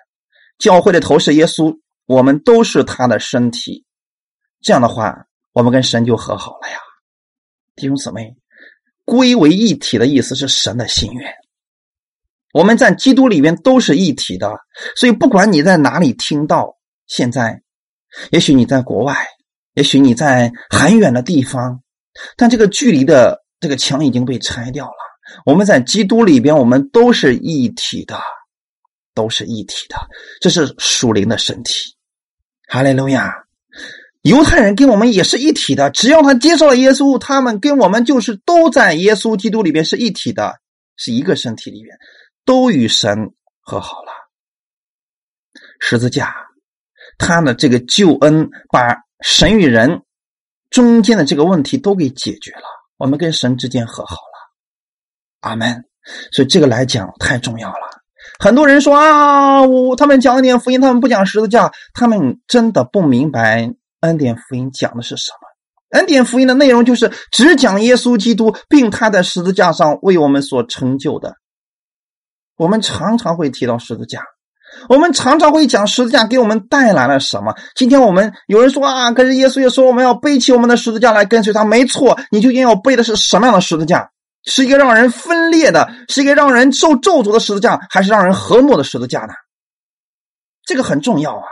[0.58, 3.84] 教会的头是耶稣，我们都是他的身体。
[4.60, 6.76] 这样的话，我们跟神就和好了呀，
[7.76, 8.36] 弟兄姊妹。
[9.04, 11.34] 归为一体的意思是神的心愿。
[12.54, 14.48] 我们在基督里面都是一体的，
[14.94, 16.76] 所以不管你在哪里听到，
[17.08, 17.62] 现在，
[18.30, 19.26] 也许你在国外，
[19.74, 21.82] 也许你在很远的地方，
[22.36, 24.92] 但这个距离的这个墙已经被拆掉了。
[25.46, 28.20] 我们在基督里边，我们都是一体的，
[29.14, 29.96] 都是一体的。
[30.40, 31.94] 这是属灵的身体。
[32.66, 33.32] 哈利路亚！
[34.22, 40.54] 犹太人跟我们也是一体的，只要他接受了耶稣，他们跟我们就是都在耶稣基督里边是一体的，
[40.96, 41.96] 是一个身体里边，
[42.44, 44.10] 都与神和好了。
[45.78, 46.34] 十字架，
[47.16, 50.02] 他的这个救恩把神与人
[50.68, 52.62] 中间的这个问题都给解决了，
[53.02, 54.52] 我们跟神之间和好了。
[55.40, 55.86] 阿门。
[56.30, 58.00] 所以这个来讲太重要了。
[58.38, 65.98] 很多人说啊，我他们讲恩典福音，他们不讲十字架，他们真的不明白恩典福音讲的是什么。
[65.98, 71.34] 恩典福音的内容就是只讲耶稣基督，并他在十字架上为我们所成就的。
[72.56, 74.22] 我们常常会提到十字架，
[74.88, 77.54] 我们常常会讲十字架给我们带来了什么。
[77.74, 81.64] 今天我们有人说啊，可是耶稣也说我们要背起我们的十字架来跟随他。
[81.64, 84.10] 没错，你究竟要背的是什么样的十字架？
[84.44, 89.32] 是一个让人分裂的，是一个让人受咒诅的十字架，还是让人和睦的十字架呢？
[90.66, 91.44] 这个很重要啊！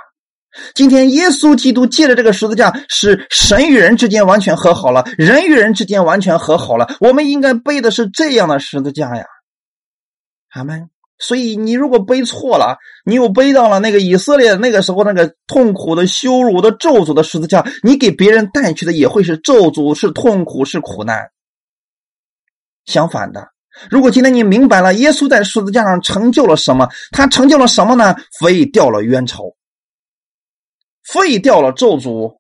[0.75, 6.93] 今天耶稣基督借着这个十字架，使神与人之间完全和好了，人与人之间完全和好了。
[6.99, 9.25] 我们应该背的是这样的十字架呀，
[10.51, 10.90] 阿门。
[11.21, 21.31] 所以你如果背错了，你又背到了那个以色列那个时候那个痛苦的、羞辱的、咒诅的十字架，你给别人带去的也会是咒诅、是痛苦、是苦难。
[22.87, 23.49] 相反的，
[23.91, 28.17] 如果今天你明白了耶稣在十字架上成就了什么，他成就了什么呢？
[28.41, 29.55] 废掉了冤仇，
[31.05, 32.39] 废掉了咒诅，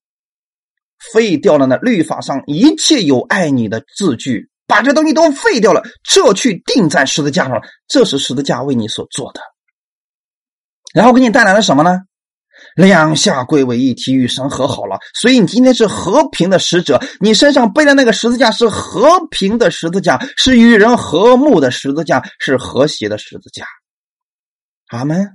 [1.12, 9.40] 废掉了那律法上一切有爱你的字句，把这东西都废掉了，这去钉在十字架上，这是十字架为你所做的。
[10.94, 11.98] 然后给你带来了什么呢？
[12.76, 14.96] 两下归为一体，与神和好了。
[15.20, 23.64] 所以你今天是和平的使者，你身上背的那个十字架是和平的十字架，是与人和睦的十字架，是和谐的十字架。
[24.90, 25.26] 阿门。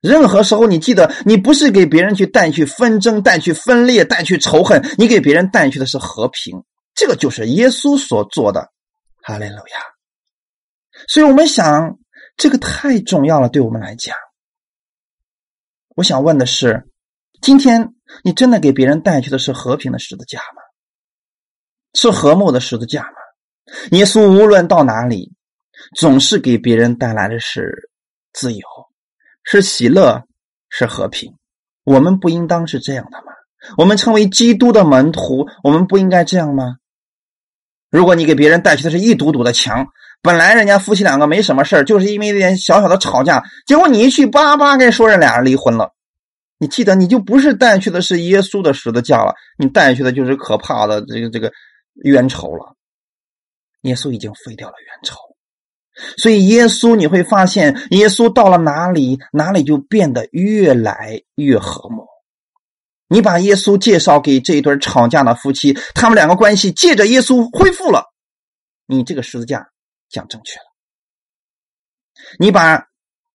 [0.00, 6.62] 任何时候，你记得，你不是给别人去带去纷争、带去分裂、带去仇恨，你给别人带去的是和平。
[6.94, 8.70] 这个就是耶稣所做的。
[9.28, 9.78] 哈利路亚。
[11.06, 11.98] 所以我们想，
[12.38, 14.16] 这个太重要了，对我们来讲。
[15.96, 16.88] 我想问的是，
[17.42, 20.62] 今天你真的给别人带去的是和平的十字架吗？
[21.92, 23.18] 是和睦的十字架吗？
[23.90, 25.34] 耶稣无论到哪里，
[25.94, 27.90] 总是给别人带来的是
[28.32, 28.66] 自由，
[29.44, 30.24] 是喜乐，
[30.70, 31.36] 是和平。
[31.84, 33.32] 我们不应当是这样的吗？
[33.76, 36.78] 我们成为基督的门徒，我们不应该这样吗？
[37.90, 39.86] 如果你给别人带去的是一堵堵的墙。
[40.20, 45.92] 本来人家夫妻两个没什么事儿，就是因为一点小小的吵架，结果你一去叭叭跟说人俩人离婚了。
[46.58, 51.52] 你记得，你就不是带去的是耶稣的十字架了，你带去的就是可怕的这个这个
[52.02, 52.74] 冤仇了。
[53.82, 55.16] 耶稣已经废掉了冤仇，
[56.16, 62.04] 所以耶稣你会发现，耶稣到了哪里，哪里就变得越来越和睦。
[63.08, 68.04] 你把耶稣介绍给这一对吵架的夫妻，他们两个关系借着耶稣恢复了。
[68.86, 69.68] 你这个十字架。
[70.10, 70.64] 讲正确了，
[72.38, 72.88] 你把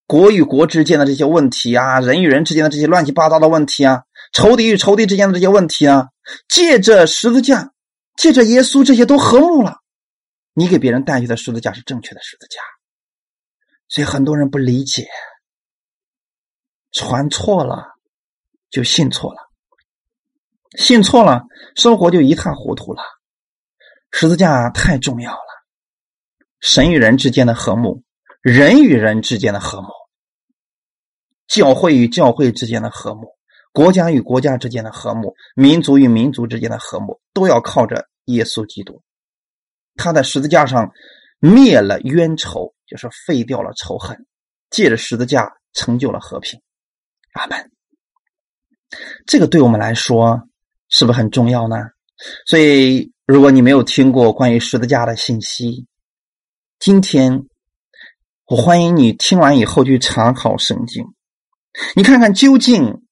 [0.08, 4.02] 国与国之间的这些问题啊，人与人之间的这些乱七八糟的问题啊，
[4.32, 6.08] 仇敌与仇敌之间的这些问题啊，
[6.48, 7.72] 借着十字架，
[8.16, 9.76] 借着耶稣，这些都和睦了。
[10.52, 12.60] 你给别人带去的十字架是正确的十字架，
[13.86, 15.06] 所以很多人不理解，
[16.90, 17.84] 传错了
[18.68, 19.43] 就信错了，
[20.76, 21.42] 信错了，
[21.76, 23.02] 生活就一塌糊涂了。
[24.10, 25.38] 十字架太重要了。
[26.60, 28.02] 神与人之间的和睦，
[28.40, 29.88] 人与人之间的和睦，
[31.46, 33.36] 教会与教会之间的和睦，
[33.72, 39.02] 国家与国家之间的和睦，民族与民族之间的和睦，都要靠着耶稣基督。
[39.96, 40.90] 他在十字架上
[41.38, 44.26] 灭了冤仇，就是废掉了仇恨，
[44.70, 46.60] 借着十字架成就了和平。
[47.32, 47.70] 阿门。
[49.26, 50.48] 这个对我们来说
[50.96, 51.76] 是不是很重要呢？
[52.46, 55.88] 所以，如果你没有听过关于十字架的信息，
[56.78, 57.42] 今天，
[58.46, 61.04] 我欢迎你听完以后去查考圣经，
[61.96, 63.02] 你看看究竟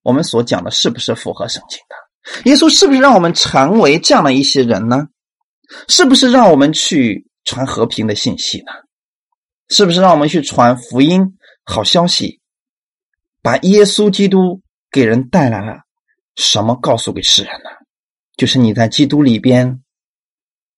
[0.00, 2.50] 我们所讲的是不是符合圣经的？
[2.50, 5.08] 耶稣是不是让我们成为这样的一些人呢？
[5.88, 8.72] 是不是让我们去传和平的信息呢？
[9.68, 12.40] 是不是让我们去传福音好消息，
[13.42, 15.82] 把耶稣基督给人带来了
[16.36, 17.70] 什么告诉给世人呢？
[18.36, 19.82] 就是你在基督里边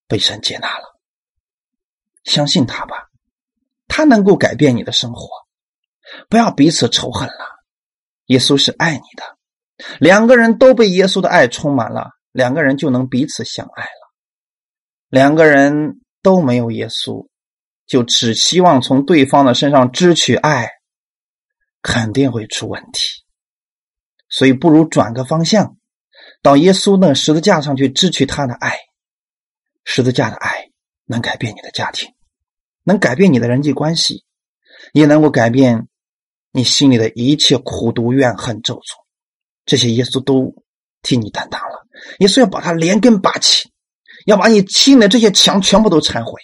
[0.06, 0.84] 被神接纳了。
[2.24, 3.08] 相信他吧，
[3.88, 5.28] 他能够改变你的生活。
[6.28, 7.58] 不要彼此仇恨了。
[8.26, 9.38] 耶稣是爱你的，
[9.98, 14.12] 两个人都被耶稣的爱充满了，两个人就能彼此相爱了。
[15.08, 17.26] 两个人都没有耶稣，
[17.86, 20.70] 就只希望从对方的身上支取爱，
[21.82, 23.24] 肯定会出问题。
[24.28, 25.76] 所以，不如转个方向，
[26.42, 28.76] 到耶稣那十字架上去支取他的爱。
[29.84, 30.70] 十字架的爱
[31.06, 32.12] 能改变你的家庭，
[32.84, 34.24] 能改变你的人际关系，
[34.92, 35.88] 也能够改变
[36.52, 38.94] 你心里的一切苦毒、怨恨、咒诅。
[39.64, 40.54] 这些耶稣都
[41.02, 41.86] 替你担当了。
[42.18, 43.70] 耶稣要把它连根拔起，
[44.26, 46.38] 要把你心的这些墙全部都拆毁，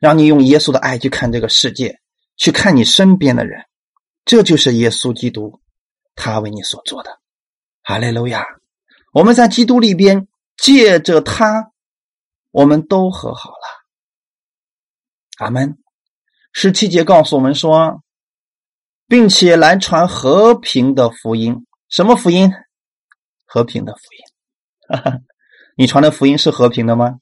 [0.00, 1.98] 让你用耶稣的爱去看这个世界，
[2.36, 3.64] 去看你身边的人。
[4.26, 5.60] 这就是耶稣基督。
[6.16, 7.20] 他为你所做的，
[7.82, 8.44] 哈利路亚！
[9.12, 11.70] 我们在基督里边，借着他，
[12.50, 13.86] 我们都和好了。
[15.36, 15.78] 阿门。
[16.52, 18.02] 十七节告诉我们说，
[19.06, 21.66] 并且来传和平的福音。
[21.88, 22.50] 什么福音？
[23.44, 25.22] 和平的福音。
[25.76, 27.20] 你传的福音是和平的吗？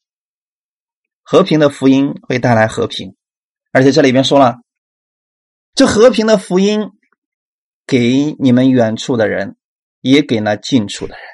[1.22, 3.16] 和平的福音会带来和平，
[3.72, 4.59] 而且这里边说了，
[5.74, 6.90] 这和平的福音。
[7.87, 9.57] 给你们远处的人，
[10.01, 11.24] 也给那近处的人。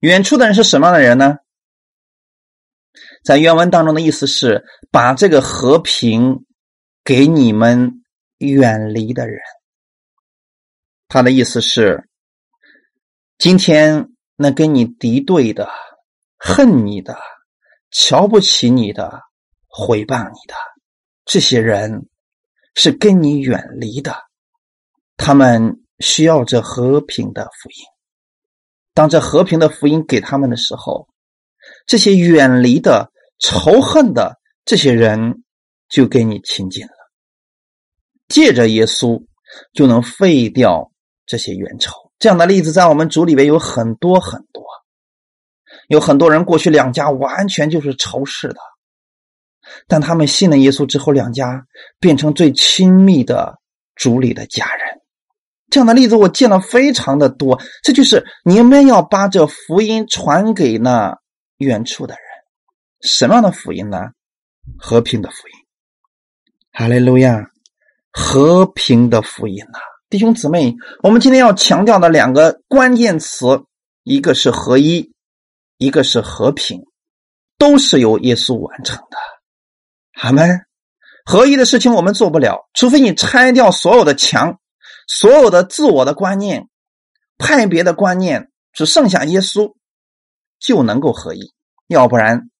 [0.00, 1.38] 远处的人是什么样的人呢？
[3.24, 6.44] 在原文当中的意思是把这个和平
[7.04, 8.02] 给你们
[8.38, 9.40] 远离的人。
[11.08, 12.08] 他的意思是，
[13.38, 15.68] 今天那跟你敌对的、
[16.36, 17.18] 恨你的、
[17.90, 19.22] 瞧不起你的、
[19.66, 20.54] 毁谤你的
[21.24, 22.08] 这些人，
[22.74, 24.27] 是跟你远离的。
[25.18, 27.84] 他们需要这和平的福音。
[28.94, 31.06] 当这和平的福音给他们的时候，
[31.86, 35.44] 这些远离的、仇恨的这些人
[35.90, 36.92] 就跟你亲近了。
[38.28, 39.22] 借着耶稣，
[39.74, 40.90] 就能废掉
[41.26, 41.92] 这些冤仇。
[42.18, 44.64] 这样的例子在我们组里边有很多很多。
[45.88, 48.58] 有很多人过去两家完全就是仇视的，
[49.86, 51.66] 但他们信了耶稣之后，两家
[51.98, 53.58] 变成最亲密的
[53.94, 55.00] 主里的家人。
[55.70, 61.18] 这样的例子我见了非常的多，这就是你们要把这福音传给那
[61.58, 62.22] 远处的人。
[63.02, 63.98] 什么样的福音呢？
[64.78, 65.54] 和平的福音。
[66.72, 67.50] 哈利路亚，
[68.10, 73.62] 和平的福音呐，弟兄姊妹，我们今天要强调的两个关键词，
[74.04, 75.12] 一个是合一，
[75.76, 76.82] 一个是和平，
[77.58, 79.16] 都是由耶稣完成的。
[80.14, 80.42] 好吗？
[81.26, 84.58] 合一的事情我们做不了，除非你拆掉所有的墙。
[85.08, 86.68] 所有的自我的观念、
[87.38, 89.74] 派别的观念，只剩下耶稣，
[90.60, 91.52] 就能够合一。
[91.88, 92.50] 要不然，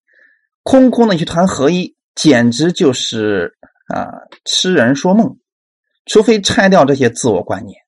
[0.64, 3.56] 空空的去谈合一，简直就是
[3.94, 4.08] 啊
[4.44, 5.38] 痴人说梦。
[6.06, 7.78] 除非拆掉这些自我观念。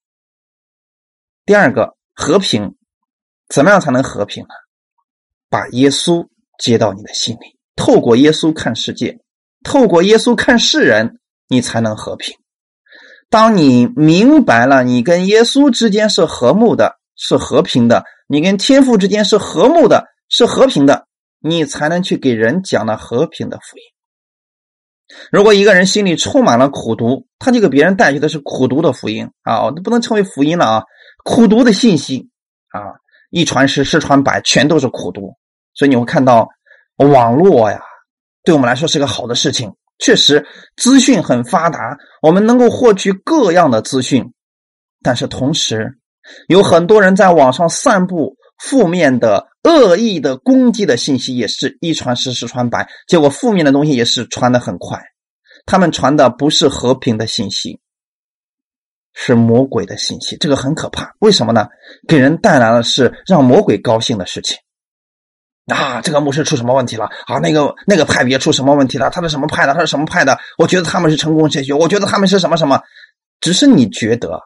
[1.47, 2.77] 第二个，和平，
[3.49, 4.51] 怎么样才能和平呢？
[5.49, 9.19] 把耶稣接到你的心里，透过耶稣看世界，
[9.65, 12.39] 透过耶稣看世人，你才能和平。
[13.31, 21.07] 当你明白了，你跟耶稣之间是和睦的，是和平的；你跟天父之间是和睦的，是和平的，
[21.39, 23.85] 你才能去给人讲那和平的福音。
[25.31, 30.85] 如果一个人心里充满了苦毒，他就给别人带去的是苦毒的福音啊，都不能称为福音了啊，
[31.25, 32.29] 苦毒的信息
[32.71, 32.99] 啊，
[33.31, 35.37] 一传十，十传百，全都是苦毒。
[35.73, 36.49] 所以你会看到，
[36.97, 37.81] 网络呀，
[38.43, 39.73] 对我们来说是个好的事情。
[40.01, 40.47] 确实，
[40.77, 44.33] 资讯很发达，我们能够获取各样的资讯，
[45.03, 45.99] 但是同时，
[46.49, 54.99] 有很多人在网上散布负面的、恶意的攻击的信息，也是一传十，十传百，结果负面的东西也是传的很快。
[55.67, 57.79] 他们传的不是和平的信息，
[59.13, 61.15] 是魔鬼的信息，这个很可怕。
[61.19, 61.69] 为什么呢？
[62.09, 64.57] 给人带来的是让魔鬼高兴的事情。
[65.75, 67.07] 啊，这个牧师出什么问题了？
[67.27, 69.11] 啊，那个那个派别出什么问题了？
[69.11, 69.75] 他是什么派的？
[69.75, 70.39] 他是什么派的？
[70.59, 72.81] 我觉得他们是成功学学，我觉得他们是什么什么？
[73.41, 74.41] 只是你觉得，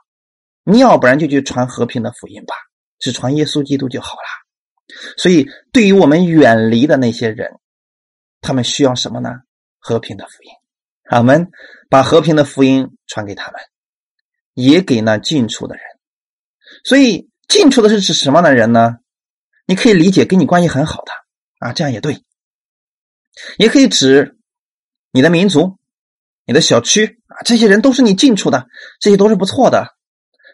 [0.64, 2.54] 你要不然就去传和平的福音吧，
[2.98, 5.14] 只传耶稣基督就好了。
[5.16, 7.50] 所以，对于我们远离的那些人，
[8.40, 9.30] 他们需要什么呢？
[9.78, 10.50] 和平的福音。
[11.10, 11.50] 我们
[11.90, 13.60] 把和平的福音传给他们，
[14.54, 15.84] 也给那近处的人。
[16.84, 18.96] 所以，近处的是指什么样的人呢？
[19.66, 21.12] 你可以理解跟你关系很好的
[21.58, 22.22] 啊，这样也对，
[23.56, 24.38] 也可以指
[25.10, 25.78] 你的民族、
[26.44, 28.66] 你的小区啊，这些人都是你近处的，
[29.00, 29.96] 这些都是不错的，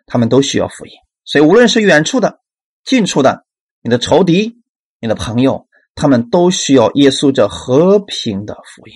[0.07, 0.93] 他们都需要福音。
[1.25, 2.41] 所以无论是远处的、
[2.85, 3.45] 近处的，
[3.83, 4.63] 你的仇敌、
[5.01, 8.95] 你的朋友，他们都需要耶稣这和平的福音。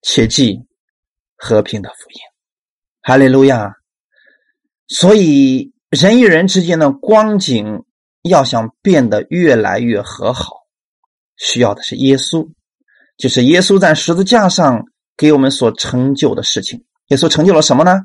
[0.00, 0.60] 切记
[1.36, 2.20] 和平的福音，
[3.02, 3.74] 哈利路亚。
[4.88, 7.84] 所以人与人之间的光景。
[8.22, 10.66] 要想变得越来越和好，
[11.36, 12.48] 需要的是耶稣，
[13.16, 14.84] 就是耶稣在十字架上
[15.16, 16.84] 给我们所成就的事情。
[17.08, 18.00] 耶稣成就了什么呢？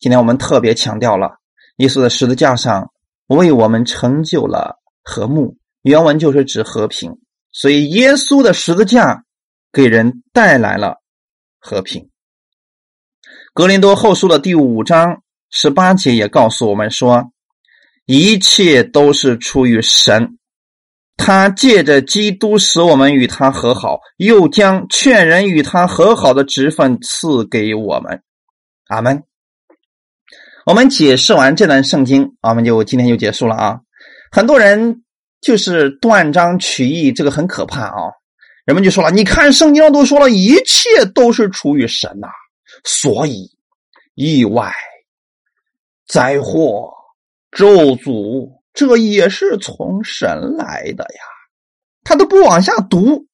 [0.00, 1.38] 今天我们特别强调了，
[1.76, 2.90] 耶稣在十字架上
[3.28, 5.56] 为我们成就了和睦。
[5.82, 7.18] 原文就是指和平，
[7.50, 9.24] 所以耶稣的十字架
[9.72, 10.96] 给人带来了
[11.58, 12.08] 和平。
[13.54, 17.32] 格林多后书的第五章十八节也告诉我们说，
[18.06, 20.38] 一切都是出于神。
[21.16, 28.22] 他借着基督使我们与他和好，又将劝人与他和好的职分赐给我们。
[28.88, 29.22] 阿门。
[30.64, 33.80] 我们解释完这段圣经，我们就今天就结束了啊。
[34.30, 35.04] 很多人
[35.40, 38.10] 就是断章取义，这个很可怕啊。
[38.64, 42.28] 人们就说了，你看圣经上都说了一切都是出于神呐，
[42.84, 43.50] 所以
[44.14, 44.72] 意外、
[46.06, 46.90] 灾祸、
[47.52, 48.50] 咒诅。
[48.74, 51.20] 这也是从神来的呀，
[52.04, 53.26] 他都不往下读，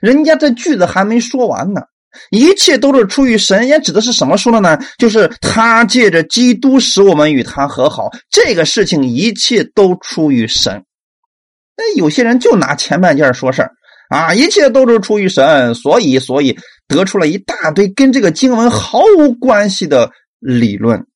[0.00, 1.82] 人家这句子还没说完呢。
[2.30, 4.78] 一切都是出于神，也指的是什么说的呢？
[4.98, 10.82] 就是他借着基督使我们与他和好，这个事情一切都出于神。
[11.76, 13.70] 那有些人就拿前半件说事儿
[14.08, 16.58] 啊，一切都是出于神，所以所以
[16.88, 21.06] 得出了一大堆跟这个经文毫无关系的理论，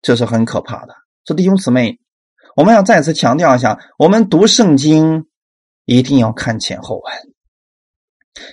[0.00, 0.94] 这是很可怕的。
[1.24, 1.98] 这弟兄姊妹。
[2.56, 5.24] 我们要再次强调一下，我们读圣经
[5.84, 7.14] 一定要看前后文，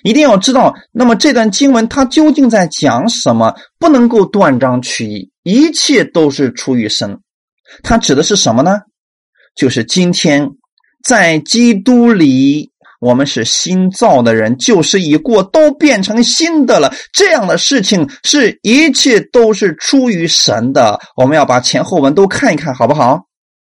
[0.03, 3.55] 一定要知道，那么这段经文它究竟在讲什么？
[3.79, 7.19] 不能够断章取义，一切都是出于神。
[7.81, 8.81] 它指的是什么呢？
[9.55, 10.47] 就是今天
[11.03, 16.93] 在基督里，我们是新造的人，旧事已过，都变成新的了。
[17.13, 20.99] 这样的事情是一切都是出于神的。
[21.15, 23.21] 我们要把前后文都看一看，好不好？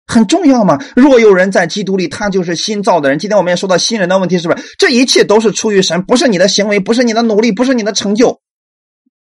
[0.07, 0.79] 很重要吗？
[0.95, 3.19] 若有人在基督里，他就是新造的人。
[3.19, 4.65] 今天我们也说到新人的问题，是不是？
[4.79, 8.41] 这一切都是出于神，不是你的行为，不是你的努力，不是你的成就，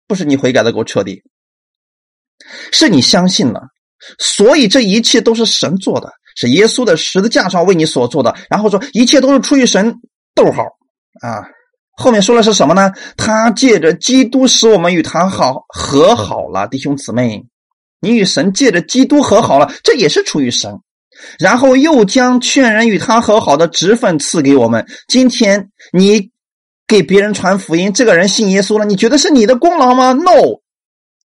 [0.06, 1.22] 不是你悔改的够彻底，
[2.72, 3.62] 是你相信了。
[4.18, 8.36] 所以这一切都是神做的，是耶稣的十字架上为你所做的。
[8.48, 10.00] 然后说一切都是出于神。
[10.36, 10.64] 逗号
[11.22, 11.48] 啊，
[11.92, 12.92] 后面说的是什么呢？
[13.16, 17.46] 他借着基督使我们与他好和好了，弟兄姊妹。
[18.00, 20.78] 你与神借着基督和好了，这也是出于神。
[21.38, 24.86] 然后又将劝人与他和好的职分赐给我们。
[25.08, 26.30] 今天你
[26.86, 30.60] 给别人传福音，这个人信耶稣了，你觉得是你的功劳吗？No，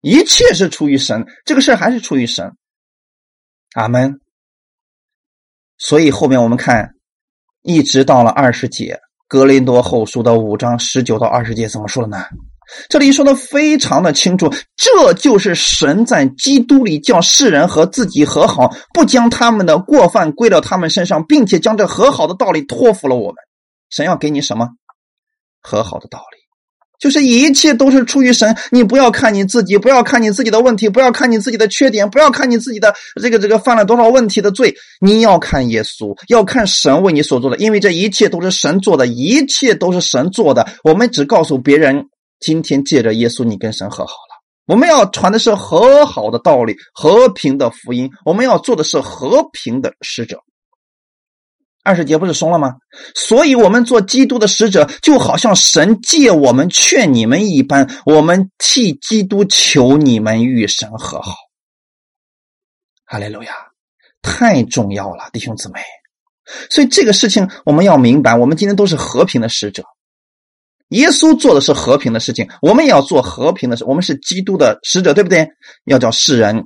[0.01, 2.53] 一切是出于神，这个事还是出于神。
[3.74, 4.22] 阿门。
[5.80, 6.94] 所以后面我们看，
[7.64, 8.94] 一直到了二十节，
[9.28, 12.24] 《格林多后书》的五章十九到二十节怎么说的呢？
[12.88, 23.36] 这里说的非常的清楚，这就是神在基督里叫世人和自己和好，不将他们的过犯归到他们身上，并且将这和好的道理托付了我们。
[23.90, 24.68] 神要给你什么？
[25.62, 26.39] 和好的道理，
[27.00, 28.56] 就是一切都是出于神。
[28.72, 34.76] 你不要看你自己，不要看你自己的问题，不要看你自己的缺点，不要看你自己的这个这个犯了多少问题的罪。
[35.02, 40.68] 你要看耶稣，要看神为你所做的，因为这一切都是神做的，一切都是神做的。
[40.84, 42.06] 我们只告诉别人。
[42.39, 44.39] 今天借着耶稣，你跟神和好了。
[44.66, 48.10] 我们要传的是和好的道理，和平的福音。
[48.24, 50.38] 我们要做的是和平的使者。
[51.90, 52.76] 二十节不是松了吗？
[53.16, 61.34] 所以，我们做基督的使者，就好像神借我们劝你们一般，我们替基督求你们与神和好。
[63.06, 63.52] 哈利路亚，
[64.22, 65.80] 太重要了，弟兄姊妹。
[66.70, 69.84] 所以，这个事情我们要明白，我们今天都是和平的使者。
[70.90, 73.84] 耶稣做的是和平的事情，我们也要做和平的事。
[73.84, 75.48] 我们是基督的使者，对不对？
[75.86, 76.66] 要叫世人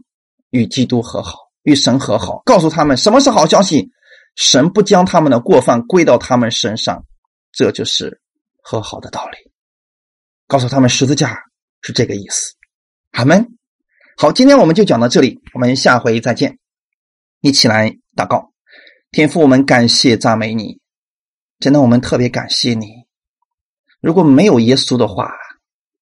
[0.49, 3.89] 与基督和好，与神和好，告诉他们什么是好消息。
[4.35, 7.05] 神不将他们的过犯归到他们身上，
[7.51, 8.21] 这就是
[8.61, 9.51] 和好的道理。
[10.47, 11.37] 告诉他们十字架
[11.81, 12.53] 是这个意思。
[13.11, 13.57] 阿门。
[14.17, 16.59] 好，今天我们就讲到这里，我们下回再见。
[17.41, 18.53] 一起来祷告，
[19.11, 20.79] 天父，我们感谢赞美你，
[21.59, 22.87] 真的，我们特别感谢你。
[24.01, 25.31] 如果没有耶稣的话，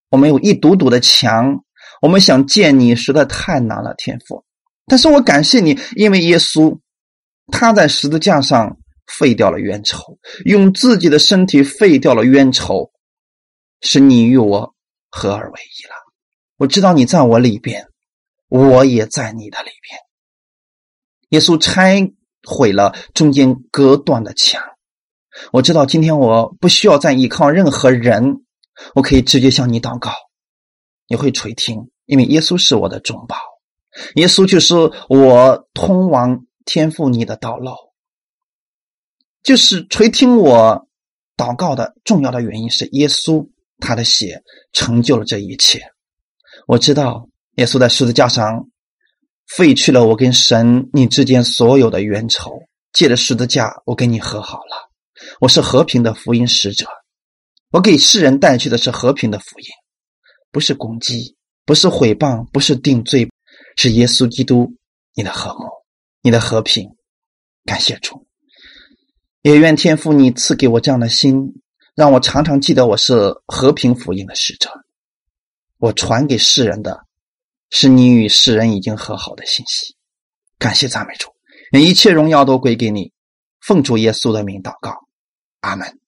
[0.10, 1.64] 我们有一堵堵的墙，
[2.02, 4.44] 我们想见你实在太难了，天父。
[4.88, 6.78] 但是我感谢你，因为耶稣
[7.52, 12.92] 他在十字架上废掉了冤仇，用自己的身体废掉了冤仇，
[13.82, 14.74] 使你与我
[15.10, 15.94] 合而为一了。
[16.58, 17.88] 我知道你在我里边，
[18.48, 20.00] 我也在你的里边。
[21.30, 22.12] 耶稣拆
[22.48, 24.62] 毁了中间隔断的墙。
[25.52, 28.44] 我知道今天我不需要再依靠任何人，
[28.96, 30.12] 我可以直接向你祷告，
[31.08, 33.38] 你会垂听，因为耶稣是我的中保，
[34.16, 34.76] 耶稣就是
[35.08, 37.74] 我通往天赋你的道路，
[39.44, 40.88] 就是垂听我
[41.36, 43.46] 祷告的重要的原因是耶稣
[43.80, 44.42] 他的血
[44.72, 45.82] 成就了这一切。
[46.68, 48.70] 我知道耶稣在十字架上
[49.48, 52.58] 废去了我跟神你之间所有的冤仇，
[52.94, 54.90] 借着十字架我跟你和好了。
[55.42, 56.88] 我是和平的福音使者，
[57.72, 59.66] 我给世人带去的是和平的福音，
[60.54, 63.30] 不是攻击，不是毁谤，不是定罪，
[63.76, 64.74] 是耶稣基督
[65.14, 65.66] 你的和睦，
[66.22, 66.90] 你的和平。
[67.66, 68.28] 感谢主。
[69.42, 71.62] 也愿天父你赐给我这样的心，
[71.96, 74.70] 让我常常记得我是和平福音的使者。
[75.78, 77.06] 我传给世人的，
[77.70, 79.96] 是你与世人已经和好的信息。
[80.60, 81.32] 感谢赞美主，
[81.72, 83.12] 一切荣耀都归给你。
[83.62, 85.08] 奉主耶稣的名祷告，
[85.62, 86.01] 阿门。